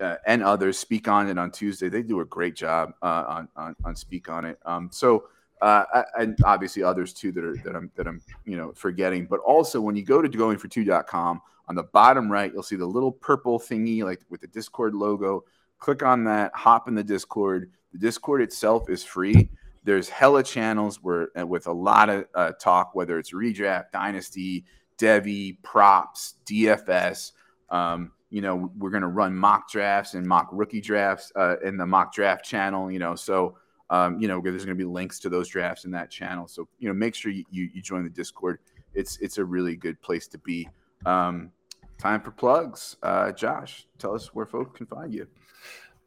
[0.01, 1.89] uh, and others speak on it on Tuesday.
[1.89, 4.59] They do a great job uh, on, on, on speak on it.
[4.67, 5.27] Um, so
[5.65, 9.25] uh, and obviously others too that are that I'm that I'm you know forgetting.
[9.25, 13.11] But also when you go to goingfor2.com on the bottom right, you'll see the little
[13.11, 15.45] purple thingy like with the Discord logo.
[15.79, 17.71] Click on that, hop in the Discord.
[17.93, 19.49] The Discord itself is free.
[19.85, 24.67] There's hella channels where with a lot of uh, talk, whether it's redraft, dynasty,
[24.99, 27.33] devy, props, DFS.
[27.71, 31.87] Um, you know, we're to run mock drafts and mock rookie drafts uh, in the
[31.87, 32.91] mock draft channel.
[32.91, 33.57] You know, so
[33.91, 36.49] um, you know, there's going to be links to those drafts in that channel.
[36.49, 38.59] So, you know, make sure you, you, you join the Discord.
[38.95, 40.69] It's it's a really good place to be.
[41.05, 41.51] Um,
[41.99, 42.97] time for plugs.
[43.03, 45.27] Uh, Josh, tell us where folks can find you.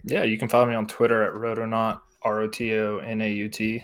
[0.04, 3.32] Yeah, you can follow me on Twitter at Rotonaut, R O T O N A
[3.32, 3.84] U T.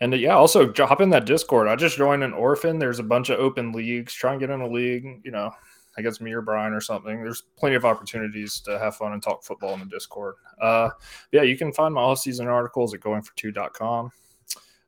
[0.00, 1.68] And uh, yeah, also hop in that Discord.
[1.68, 2.78] I just joined an orphan.
[2.78, 4.12] There's a bunch of open leagues.
[4.12, 5.20] Try and get in a league.
[5.24, 5.52] You know,
[5.96, 7.22] I guess me or Brian or something.
[7.22, 10.36] There's plenty of opportunities to have fun and talk football in the Discord.
[10.60, 10.90] Uh,
[11.32, 14.10] yeah, you can find my all season articles at goingfor2.com.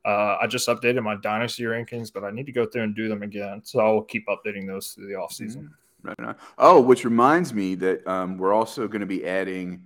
[0.04, 3.08] Uh, I just updated my dynasty rankings, but I need to go through and do
[3.08, 3.62] them again.
[3.64, 5.70] So I'll keep updating those through the off season.
[6.02, 6.36] Right on.
[6.58, 9.82] Oh, which reminds me that um, we're also going to be adding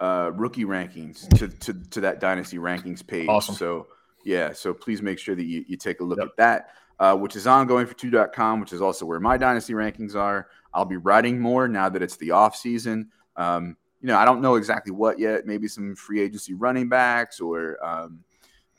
[0.00, 3.28] uh, rookie rankings to, to, to that dynasty rankings page.
[3.28, 3.54] Awesome.
[3.54, 3.86] So
[4.24, 6.28] yeah, so please make sure that you, you take a look Yep.
[6.28, 6.70] at that,
[7.00, 10.48] uh, which is ongoing for 2.com, which is also where my dynasty rankings are.
[10.72, 13.08] I'll be writing more now that it's the off season.
[13.36, 15.46] Um, you know, I don't know exactly what yet.
[15.46, 18.20] Maybe some free agency running backs or um,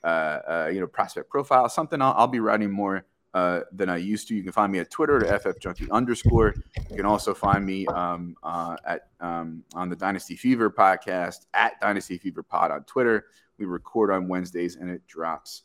[0.04, 2.02] uh, uh, you know prospect profile, something.
[2.02, 4.36] I'll, I'll be writing more uh, than I used to.
[4.36, 6.54] You can find me at Twitter at ffjunkie underscore.
[6.90, 11.80] You can also find me um, uh, at um, on the Dynasty Fever podcast at
[11.82, 13.26] Dynasty Fever Pod on Twitter.
[13.58, 15.64] We record on Wednesdays and it drops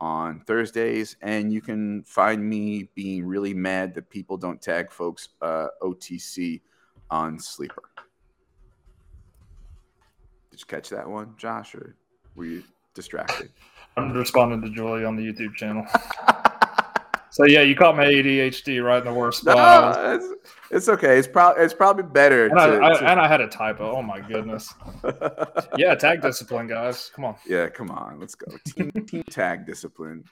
[0.00, 1.16] on Thursdays.
[1.22, 6.60] And you can find me being really mad that people don't tag folks uh, OTC
[7.10, 7.82] on Sleeper.
[10.50, 11.96] Did you catch that one, Josh, or
[12.34, 13.50] were you distracted?
[13.96, 15.84] I'm responding to Julie on the YouTube channel.
[17.30, 20.14] so yeah, you caught my ADHD right in the worst No, spot.
[20.16, 20.26] it's,
[20.70, 21.18] it's okay.
[21.18, 22.46] It's probably it's probably better.
[22.46, 23.96] and, I, I, to- and I had a typo.
[23.96, 24.72] Oh my goodness.
[25.76, 27.10] Yeah, tag discipline, guys.
[27.14, 27.36] Come on.
[27.46, 28.52] Yeah, come on, let's go.
[28.66, 30.24] Team, team tag discipline.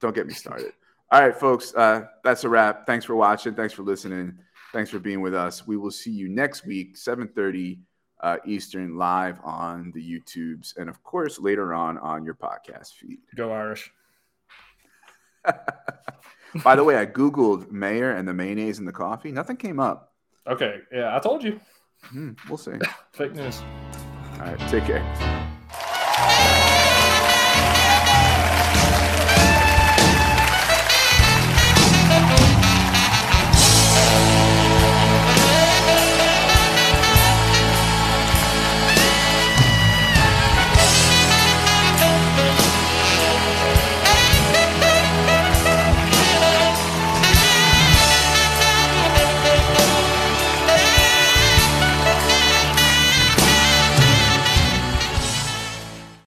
[0.00, 0.72] Don't get me started.
[1.10, 2.86] All right, folks, uh, that's a wrap.
[2.86, 3.54] Thanks for watching.
[3.54, 4.38] Thanks for listening.
[4.72, 5.66] Thanks for being with us.
[5.66, 7.78] We will see you next week, 7:30
[8.22, 13.18] uh, Eastern, live on the YouTubes, and of course later on on your podcast feed.
[13.36, 13.90] Go Irish.
[16.64, 19.32] By the way, I googled mayor and the mayonnaise in the coffee.
[19.32, 20.12] Nothing came up.
[20.46, 20.78] Okay.
[20.92, 21.60] Yeah, I told you.
[22.04, 22.72] Hmm, we'll see.
[23.12, 23.62] Fake news.
[24.34, 26.74] All right, take care.